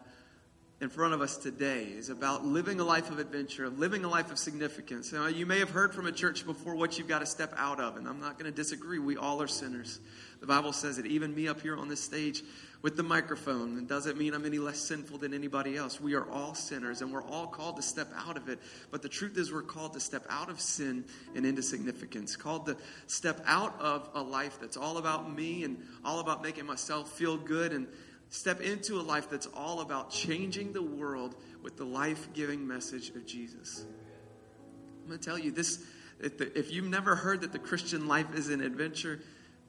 in 0.81 0.89
front 0.89 1.13
of 1.13 1.21
us 1.21 1.37
today 1.37 1.83
is 1.83 2.09
about 2.09 2.43
living 2.43 2.81
a 2.81 2.83
life 2.83 3.09
of 3.09 3.19
adventure, 3.19 3.69
living 3.69 4.03
a 4.03 4.09
life 4.09 4.29
of 4.29 4.37
significance. 4.37 5.13
Now, 5.13 5.27
you 5.27 5.45
may 5.45 5.59
have 5.59 5.69
heard 5.69 5.95
from 5.95 6.05
a 6.05 6.11
church 6.11 6.45
before 6.45 6.75
what 6.75 6.97
you've 6.97 7.07
got 7.07 7.19
to 7.19 7.25
step 7.25 7.53
out 7.55 7.79
of, 7.79 7.95
and 7.95 8.05
I'm 8.05 8.19
not 8.19 8.37
going 8.37 8.51
to 8.51 8.55
disagree. 8.55 8.99
We 8.99 9.15
all 9.15 9.41
are 9.41 9.47
sinners. 9.47 10.01
The 10.41 10.47
Bible 10.47 10.73
says 10.73 10.97
that 10.97 11.05
even 11.05 11.33
me 11.33 11.47
up 11.47 11.61
here 11.61 11.77
on 11.77 11.87
this 11.87 12.01
stage 12.01 12.43
with 12.83 12.95
the 12.95 13.03
microphone, 13.03 13.79
it 13.79 13.87
doesn't 13.87 14.17
mean 14.17 14.35
I'm 14.35 14.45
any 14.45 14.59
less 14.59 14.77
sinful 14.77 15.17
than 15.17 15.33
anybody 15.33 15.75
else. 15.75 15.99
We 15.99 16.13
are 16.13 16.29
all 16.29 16.53
sinners, 16.53 17.01
and 17.01 17.11
we're 17.11 17.23
all 17.23 17.47
called 17.47 17.77
to 17.77 17.81
step 17.81 18.09
out 18.15 18.37
of 18.37 18.47
it. 18.49 18.59
But 18.91 19.01
the 19.01 19.09
truth 19.09 19.37
is, 19.37 19.51
we're 19.51 19.63
called 19.63 19.93
to 19.93 19.99
step 19.99 20.25
out 20.29 20.51
of 20.51 20.61
sin 20.61 21.05
and 21.33 21.45
into 21.45 21.63
significance, 21.63 22.35
called 22.35 22.67
to 22.67 22.77
step 23.07 23.41
out 23.47 23.79
of 23.79 24.07
a 24.13 24.21
life 24.21 24.59
that's 24.61 24.77
all 24.77 24.97
about 24.99 25.35
me 25.35 25.63
and 25.63 25.77
all 26.05 26.19
about 26.19 26.43
making 26.43 26.67
myself 26.67 27.09
feel 27.13 27.37
good 27.37 27.73
and 27.73 27.87
Step 28.33 28.61
into 28.61 28.99
a 28.99 29.03
life 29.03 29.29
that's 29.29 29.45
all 29.53 29.81
about 29.81 30.09
changing 30.09 30.73
the 30.73 30.81
world 30.81 31.35
with 31.61 31.77
the 31.77 31.83
life 31.83 32.29
giving 32.33 32.67
message 32.67 33.09
of 33.09 33.27
Jesus. 33.27 33.85
I'm 35.03 35.07
going 35.07 35.19
to 35.19 35.23
tell 35.23 35.37
you 35.37 35.51
this 35.51 35.85
if, 36.19 36.71
you've 36.71 36.89
never 36.89 37.15
heard 37.15 37.41
that 37.41 37.51
the 37.51 37.59
Christian 37.59 38.07
life 38.07 38.33
is 38.33 38.49
an 38.49 38.61
adventure, 38.61 39.19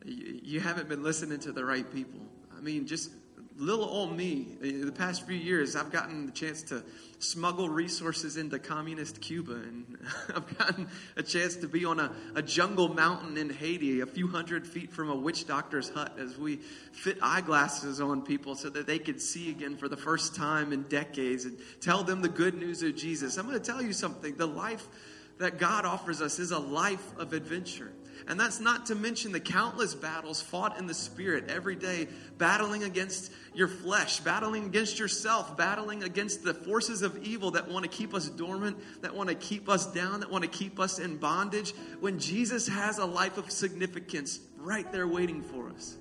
you 0.03 0.61
haven't 0.61 0.89
been 0.89 1.03
listening 1.03 1.41
to 1.41 1.53
the 1.53 1.63
right 1.63 1.85
people. 1.93 2.21
I 2.65 2.67
mean, 2.67 2.87
just 2.87 3.11
little 3.59 3.85
old 3.85 4.17
me, 4.17 4.57
eh, 4.63 4.87
the 4.87 4.91
past 4.91 5.27
few 5.27 5.37
years, 5.37 5.77
I've 5.77 5.93
gotten 5.93 6.25
the 6.25 6.33
chance 6.33 6.63
to 6.63 6.83
smuggle 7.19 7.69
resources 7.69 8.39
into 8.39 8.59
communist 8.59 9.21
Cuba, 9.21 9.53
and 9.53 9.99
I've 10.35 10.59
gotten 10.59 10.89
a 11.15 11.23
chance 11.23 11.57
to 11.57 11.69
be 11.69 11.85
on 11.85 12.01
a, 12.01 12.11
a 12.35 12.41
jungle 12.41 12.89
mountain 12.89 13.37
in 13.37 13.51
Haiti, 13.51 14.01
a 14.01 14.07
few 14.07 14.29
hundred 14.29 14.67
feet 14.67 14.95
from 14.95 15.11
a 15.11 15.15
witch 15.15 15.47
doctor's 15.47 15.91
hut, 15.91 16.17
as 16.19 16.39
we 16.39 16.57
fit 16.93 17.19
eyeglasses 17.21 18.01
on 18.01 18.23
people 18.23 18.55
so 18.55 18.71
that 18.71 18.87
they 18.87 18.99
could 18.99 19.21
see 19.21 19.51
again 19.51 19.77
for 19.77 19.91
the 19.91 19.99
first 19.99 20.35
time 20.35 20.73
in 20.73 20.85
decades 20.85 21.45
and 21.45 21.59
tell 21.83 22.03
them 22.03 22.23
the 22.23 22.31
good 22.31 22.55
news 22.55 22.83
of 22.83 22.97
Jesus. 22.97 23.37
I'm 23.37 23.47
going 23.47 23.61
to 23.61 23.73
tell 23.73 23.83
you 23.83 23.93
something. 23.93 24.37
The 24.37 24.47
life 24.47 24.89
that 25.37 25.59
God 25.59 25.85
offers 25.85 26.23
us 26.23 26.39
is 26.39 26.51
a 26.51 26.59
life 26.59 27.15
of 27.19 27.35
adventure. 27.35 27.93
And 28.27 28.41
that's 28.41 28.59
not 28.59 28.87
to 28.87 28.95
mention 28.95 29.33
the 29.33 29.41
countless 29.41 29.95
battles 29.95 30.41
fought 30.41 30.79
in 30.79 30.87
the 30.87 30.95
spirit 30.95 31.51
every 31.51 31.77
day, 31.77 32.09
battling 32.39 32.83
against 32.83 33.31
your 33.55 33.69
flesh, 33.69 34.21
battling 34.21 34.65
against 34.65 34.99
yourself, 34.99 35.57
battling 35.59 36.03
against 36.03 36.43
the 36.43 36.55
forces 36.55 37.03
of 37.03 37.23
evil 37.23 37.51
that 37.51 37.69
want 37.69 37.85
to 37.85 37.91
keep 37.91 38.15
us 38.15 38.29
dormant, 38.31 38.79
that 39.03 39.15
want 39.15 39.29
to 39.29 39.35
keep 39.35 39.69
us 39.69 39.93
down, 39.93 40.21
that 40.21 40.31
want 40.31 40.43
to 40.43 40.51
keep 40.51 40.81
us 40.81 40.99
in 40.99 41.19
bondage, 41.19 41.75
when 42.01 42.19
Jesus 42.19 42.67
has 42.67 42.99
a 42.99 43.05
life 43.05 43.37
of 43.37 43.51
significance 43.51 44.41
right 44.57 44.91
there 44.91 45.07
waiting 45.07 45.43
for 45.43 45.69
us. 45.69 45.97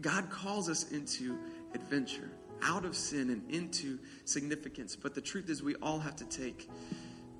God 0.00 0.30
calls 0.30 0.68
us 0.68 0.90
into 0.92 1.36
adventure, 1.74 2.30
out 2.62 2.84
of 2.84 2.94
sin 2.96 3.30
and 3.30 3.50
into 3.50 3.98
significance. 4.24 4.94
But 4.94 5.14
the 5.14 5.20
truth 5.20 5.50
is, 5.50 5.62
we 5.62 5.74
all 5.76 5.98
have 5.98 6.16
to 6.16 6.24
take 6.24 6.70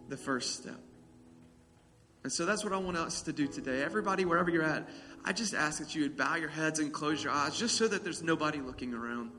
the 0.09 0.16
first 0.16 0.57
step. 0.57 0.81
And 2.24 2.32
so 2.32 2.46
that's 2.46 2.62
what 2.62 2.72
I 2.72 2.76
want 2.76 2.96
us 2.96 3.22
to 3.22 3.32
do 3.32 3.48
today. 3.48 3.82
Everybody, 3.82 4.24
wherever 4.24 4.50
you're 4.50 4.62
at, 4.62 4.88
I 5.24 5.32
just 5.32 5.54
ask 5.54 5.80
that 5.80 5.94
you 5.94 6.02
would 6.02 6.16
bow 6.16 6.37
your 6.37 6.48
heads 6.48 6.78
and 6.78 6.92
close 6.92 7.22
your 7.22 7.32
eyes 7.32 7.58
just 7.58 7.76
so 7.76 7.88
that 7.88 8.04
there's 8.04 8.22
nobody 8.22 8.61
looking 8.61 8.94
around, 8.94 9.32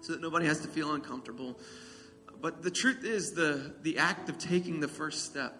so 0.00 0.12
that 0.12 0.20
nobody 0.20 0.46
has 0.46 0.60
to 0.60 0.68
feel 0.68 0.92
uncomfortable. 0.92 1.58
But 2.40 2.62
the 2.62 2.70
truth 2.70 3.04
is, 3.04 3.32
the, 3.32 3.74
the 3.82 3.98
act 3.98 4.28
of 4.28 4.38
taking 4.38 4.80
the 4.80 4.88
first 4.88 5.24
step 5.24 5.54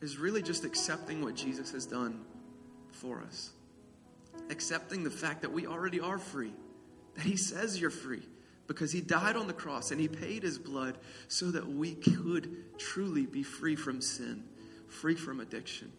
is 0.00 0.18
really 0.18 0.42
just 0.42 0.64
accepting 0.64 1.22
what 1.22 1.34
Jesus 1.34 1.70
has 1.72 1.86
done 1.86 2.24
for 2.90 3.22
us, 3.22 3.50
accepting 4.50 5.04
the 5.04 5.10
fact 5.10 5.42
that 5.42 5.52
we 5.52 5.66
already 5.66 6.00
are 6.00 6.18
free, 6.18 6.52
that 7.14 7.22
He 7.22 7.36
says 7.36 7.80
you're 7.80 7.90
free 7.90 8.22
because 8.66 8.92
he 8.92 9.00
died 9.00 9.36
on 9.36 9.48
the 9.48 9.52
cross 9.52 9.90
and 9.90 10.00
he 10.00 10.08
paid 10.08 10.42
his 10.42 10.58
blood 10.58 10.96
so 11.28 11.50
that 11.50 11.68
we 11.68 11.94
could 11.94 12.78
truly 12.78 13.26
be 13.26 13.42
free 13.42 13.76
from 13.76 14.00
sin 14.00 14.44
free 14.92 15.14
from 15.14 15.40
addiction. 15.40 15.90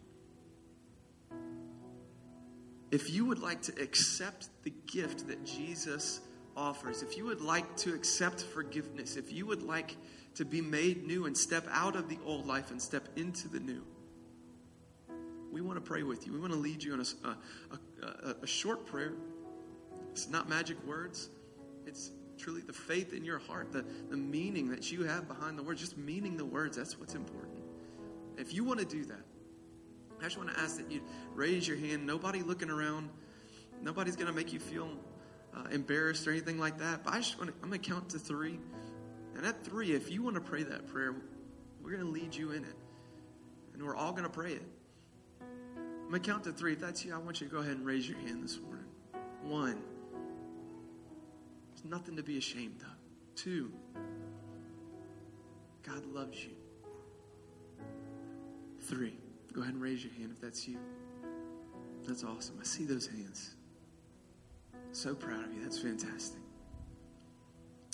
If 2.91 3.11
you 3.11 3.25
would 3.25 3.39
like 3.39 3.63
to 3.63 3.81
accept 3.81 4.49
the 4.63 4.71
gift 4.85 5.27
that 5.27 5.43
Jesus 5.43 6.21
offers, 6.55 7.01
if 7.01 7.17
you 7.17 7.25
would 7.25 7.41
like 7.41 7.75
to 7.77 7.93
accept 7.95 8.43
forgiveness, 8.43 9.15
if 9.15 9.33
you 9.33 9.47
would 9.47 9.63
like 9.63 9.97
to 10.35 10.45
be 10.45 10.61
made 10.61 11.05
new 11.05 11.25
and 11.25 11.35
step 11.35 11.65
out 11.71 11.95
of 11.95 12.07
the 12.07 12.19
old 12.23 12.45
life 12.45 12.69
and 12.69 12.79
step 12.79 13.07
into 13.15 13.47
the 13.47 13.59
new, 13.59 13.83
we 15.51 15.61
want 15.61 15.77
to 15.77 15.81
pray 15.81 16.03
with 16.03 16.27
you. 16.27 16.33
We 16.33 16.39
want 16.39 16.53
to 16.53 16.59
lead 16.59 16.83
you 16.83 16.93
in 16.93 16.99
a, 16.99 17.27
a, 17.27 18.07
a, 18.07 18.35
a 18.43 18.47
short 18.47 18.85
prayer. 18.85 19.13
It's 20.11 20.29
not 20.29 20.47
magic 20.47 20.77
words, 20.85 21.29
it's 21.87 22.11
truly 22.37 22.61
the 22.61 22.73
faith 22.73 23.13
in 23.13 23.25
your 23.25 23.39
heart, 23.39 23.71
the, 23.71 23.83
the 24.09 24.17
meaning 24.17 24.69
that 24.69 24.91
you 24.91 25.03
have 25.03 25.27
behind 25.27 25.57
the 25.57 25.63
words, 25.63 25.81
just 25.81 25.97
meaning 25.97 26.37
the 26.37 26.45
words. 26.45 26.77
That's 26.77 26.99
what's 26.99 27.15
important. 27.15 27.62
If 28.37 28.53
you 28.53 28.63
want 28.63 28.79
to 28.79 28.85
do 28.85 29.05
that, 29.05 29.21
I 30.19 30.23
just 30.23 30.37
want 30.37 30.53
to 30.53 30.59
ask 30.59 30.77
that 30.77 30.89
you 30.89 31.01
raise 31.35 31.67
your 31.67 31.77
hand. 31.77 32.05
Nobody 32.05 32.41
looking 32.41 32.69
around. 32.69 33.09
Nobody's 33.81 34.15
going 34.15 34.27
to 34.27 34.33
make 34.33 34.53
you 34.53 34.59
feel 34.59 34.89
uh, 35.55 35.67
embarrassed 35.71 36.27
or 36.27 36.31
anything 36.31 36.57
like 36.57 36.77
that. 36.79 37.03
But 37.03 37.13
I 37.13 37.17
just 37.17 37.37
want 37.37 37.49
to, 37.49 37.55
I'm 37.61 37.69
going 37.69 37.81
to 37.81 37.89
count 37.89 38.09
to 38.09 38.19
three. 38.19 38.59
And 39.35 39.45
at 39.45 39.63
three, 39.65 39.91
if 39.91 40.11
you 40.11 40.23
want 40.23 40.35
to 40.35 40.41
pray 40.41 40.63
that 40.63 40.87
prayer, 40.87 41.15
we're 41.81 41.91
going 41.91 42.05
to 42.05 42.11
lead 42.11 42.33
you 42.33 42.51
in 42.51 42.63
it. 42.63 42.75
And 43.73 43.83
we're 43.83 43.95
all 43.95 44.11
going 44.11 44.23
to 44.23 44.29
pray 44.29 44.53
it. 44.53 44.63
I'm 45.41 46.09
going 46.09 46.21
to 46.21 46.29
count 46.31 46.43
to 46.45 46.53
three. 46.53 46.73
If 46.73 46.79
that's 46.79 47.03
you, 47.03 47.13
I 47.13 47.17
want 47.17 47.41
you 47.41 47.47
to 47.47 47.53
go 47.53 47.59
ahead 47.59 47.75
and 47.75 47.85
raise 47.85 48.07
your 48.07 48.19
hand 48.19 48.43
this 48.43 48.59
morning. 48.59 48.85
One. 49.43 49.81
There's 51.73 51.85
nothing 51.85 52.15
to 52.15 52.23
be 52.23 52.37
ashamed 52.37 52.81
of. 52.81 53.35
Two. 53.35 53.71
God 55.85 56.05
loves 56.05 56.41
you. 56.41 56.51
Three. 58.83 59.17
Go 59.53 59.61
ahead 59.61 59.73
and 59.73 59.81
raise 59.81 60.03
your 60.03 60.13
hand 60.13 60.31
if 60.33 60.41
that's 60.41 60.67
you. 60.67 60.77
That's 62.07 62.23
awesome. 62.23 62.57
I 62.59 62.65
see 62.65 62.85
those 62.85 63.07
hands. 63.07 63.55
So 64.91 65.15
proud 65.15 65.45
of 65.45 65.53
you. 65.53 65.61
That's 65.63 65.79
fantastic. 65.79 66.41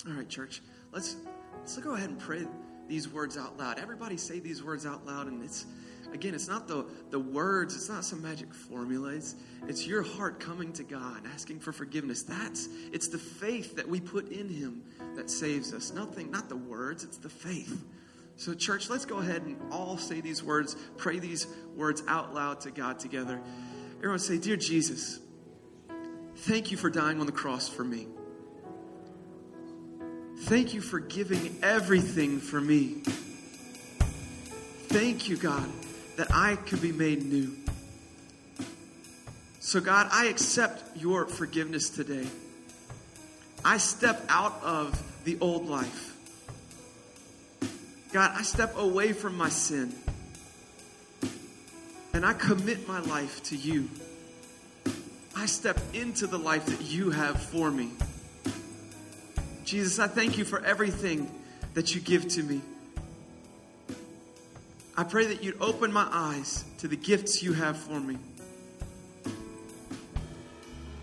All 0.06 0.14
right, 0.14 0.28
church. 0.28 0.62
Let's 0.92 1.16
let's 1.58 1.76
go 1.78 1.94
ahead 1.94 2.10
and 2.10 2.18
pray 2.18 2.46
these 2.88 3.08
words 3.08 3.38
out 3.38 3.56
loud. 3.58 3.78
Everybody 3.78 4.16
say 4.16 4.40
these 4.40 4.64
words 4.64 4.84
out 4.84 5.06
loud, 5.06 5.28
and 5.28 5.42
it's 5.44 5.66
again, 6.12 6.34
it's 6.34 6.48
not 6.48 6.66
the 6.66 6.84
the 7.10 7.20
words. 7.20 7.76
It's 7.76 7.88
not 7.88 8.04
some 8.04 8.22
magic 8.22 8.52
formula. 8.52 9.10
It's 9.10 9.36
it's 9.68 9.86
your 9.86 10.02
heart 10.02 10.40
coming 10.40 10.72
to 10.72 10.82
God, 10.82 11.22
asking 11.32 11.60
for 11.60 11.72
forgiveness. 11.72 12.22
That's 12.22 12.68
it's 12.92 13.08
the 13.08 13.18
faith 13.18 13.76
that 13.76 13.88
we 13.88 14.00
put 14.00 14.30
in 14.30 14.48
Him 14.48 14.82
that 15.14 15.30
saves 15.30 15.72
us. 15.72 15.92
Nothing, 15.92 16.30
not 16.30 16.48
the 16.48 16.56
words. 16.56 17.04
It's 17.04 17.18
the 17.18 17.28
faith. 17.28 17.84
So, 18.40 18.54
church, 18.54 18.88
let's 18.88 19.04
go 19.04 19.18
ahead 19.18 19.42
and 19.42 19.60
all 19.70 19.98
say 19.98 20.22
these 20.22 20.42
words, 20.42 20.74
pray 20.96 21.18
these 21.18 21.46
words 21.76 22.02
out 22.08 22.32
loud 22.32 22.62
to 22.62 22.70
God 22.70 22.98
together. 22.98 23.38
Everyone 23.98 24.18
say, 24.18 24.38
Dear 24.38 24.56
Jesus, 24.56 25.20
thank 26.36 26.70
you 26.70 26.78
for 26.78 26.88
dying 26.88 27.20
on 27.20 27.26
the 27.26 27.32
cross 27.32 27.68
for 27.68 27.84
me. 27.84 28.06
Thank 30.44 30.72
you 30.72 30.80
for 30.80 31.00
giving 31.00 31.54
everything 31.62 32.38
for 32.38 32.58
me. 32.62 33.02
Thank 34.88 35.28
you, 35.28 35.36
God, 35.36 35.68
that 36.16 36.28
I 36.32 36.56
could 36.56 36.80
be 36.80 36.92
made 36.92 37.22
new. 37.22 37.54
So, 39.58 39.80
God, 39.82 40.08
I 40.10 40.28
accept 40.28 40.96
your 40.96 41.26
forgiveness 41.26 41.90
today. 41.90 42.26
I 43.66 43.76
step 43.76 44.24
out 44.30 44.62
of 44.62 45.24
the 45.24 45.36
old 45.42 45.68
life. 45.68 46.16
God, 48.12 48.32
I 48.34 48.42
step 48.42 48.76
away 48.76 49.12
from 49.12 49.36
my 49.36 49.48
sin 49.48 49.94
and 52.12 52.26
I 52.26 52.32
commit 52.32 52.88
my 52.88 53.00
life 53.00 53.42
to 53.44 53.56
you. 53.56 53.88
I 55.36 55.46
step 55.46 55.78
into 55.94 56.26
the 56.26 56.38
life 56.38 56.66
that 56.66 56.80
you 56.82 57.10
have 57.10 57.40
for 57.40 57.70
me. 57.70 57.90
Jesus, 59.64 60.00
I 60.00 60.08
thank 60.08 60.36
you 60.36 60.44
for 60.44 60.64
everything 60.64 61.30
that 61.74 61.94
you 61.94 62.00
give 62.00 62.26
to 62.30 62.42
me. 62.42 62.60
I 64.96 65.04
pray 65.04 65.26
that 65.26 65.44
you'd 65.44 65.60
open 65.62 65.92
my 65.92 66.06
eyes 66.10 66.64
to 66.78 66.88
the 66.88 66.96
gifts 66.96 67.42
you 67.42 67.52
have 67.52 67.76
for 67.76 68.00
me. 68.00 68.18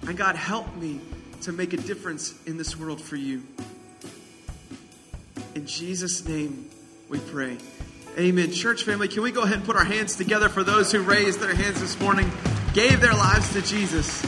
And 0.01 0.17
God, 0.17 0.35
help 0.35 0.75
me 0.75 0.99
to 1.41 1.53
make 1.53 1.71
a 1.71 1.77
difference 1.77 2.35
in 2.45 2.57
this 2.57 2.77
world 2.77 2.99
for 2.99 3.15
you. 3.15 3.43
In 5.55 5.65
Jesus' 5.65 6.27
name, 6.27 6.69
we 7.09 7.19
pray. 7.19 7.57
Amen. 8.17 8.51
Church 8.51 8.83
family, 8.83 9.07
can 9.07 9.21
we 9.21 9.31
go 9.31 9.43
ahead 9.43 9.57
and 9.57 9.65
put 9.65 9.75
our 9.75 9.83
hands 9.83 10.15
together 10.15 10.49
for 10.49 10.63
those 10.63 10.91
who 10.91 11.01
raised 11.01 11.39
their 11.39 11.53
hands 11.53 11.79
this 11.79 11.99
morning, 11.99 12.29
gave 12.73 12.99
their 12.99 13.13
lives 13.13 13.53
to 13.53 13.61
Jesus? 13.61 14.21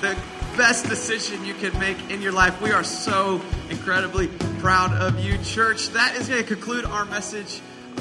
The 0.00 0.16
best 0.56 0.88
decision 0.88 1.44
you 1.44 1.54
can 1.54 1.78
make 1.78 2.10
in 2.10 2.22
your 2.22 2.32
life. 2.32 2.60
We 2.60 2.72
are 2.72 2.84
so 2.84 3.40
incredibly 3.70 4.28
proud 4.58 4.92
of 4.92 5.24
you, 5.24 5.38
church. 5.38 5.90
That 5.90 6.16
is 6.16 6.28
going 6.28 6.42
to 6.42 6.48
conclude 6.48 6.84
our 6.84 7.04
message 7.04 7.60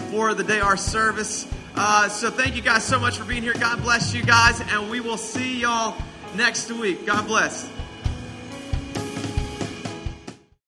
for 0.09 0.33
the 0.33 0.43
day, 0.43 0.59
our 0.59 0.77
service. 0.77 1.47
Uh, 1.75 2.07
so 2.07 2.29
thank 2.29 2.55
you 2.55 2.61
guys 2.61 2.83
so 2.83 2.99
much 2.99 3.17
for 3.17 3.25
being 3.25 3.43
here. 3.43 3.53
God 3.53 3.81
bless 3.81 4.13
you 4.13 4.23
guys, 4.23 4.61
and 4.61 4.89
we 4.89 5.01
will 5.01 5.17
see 5.17 5.59
y'all 5.59 5.97
next 6.35 6.71
week. 6.71 7.05
God 7.05 7.27
bless. 7.27 7.72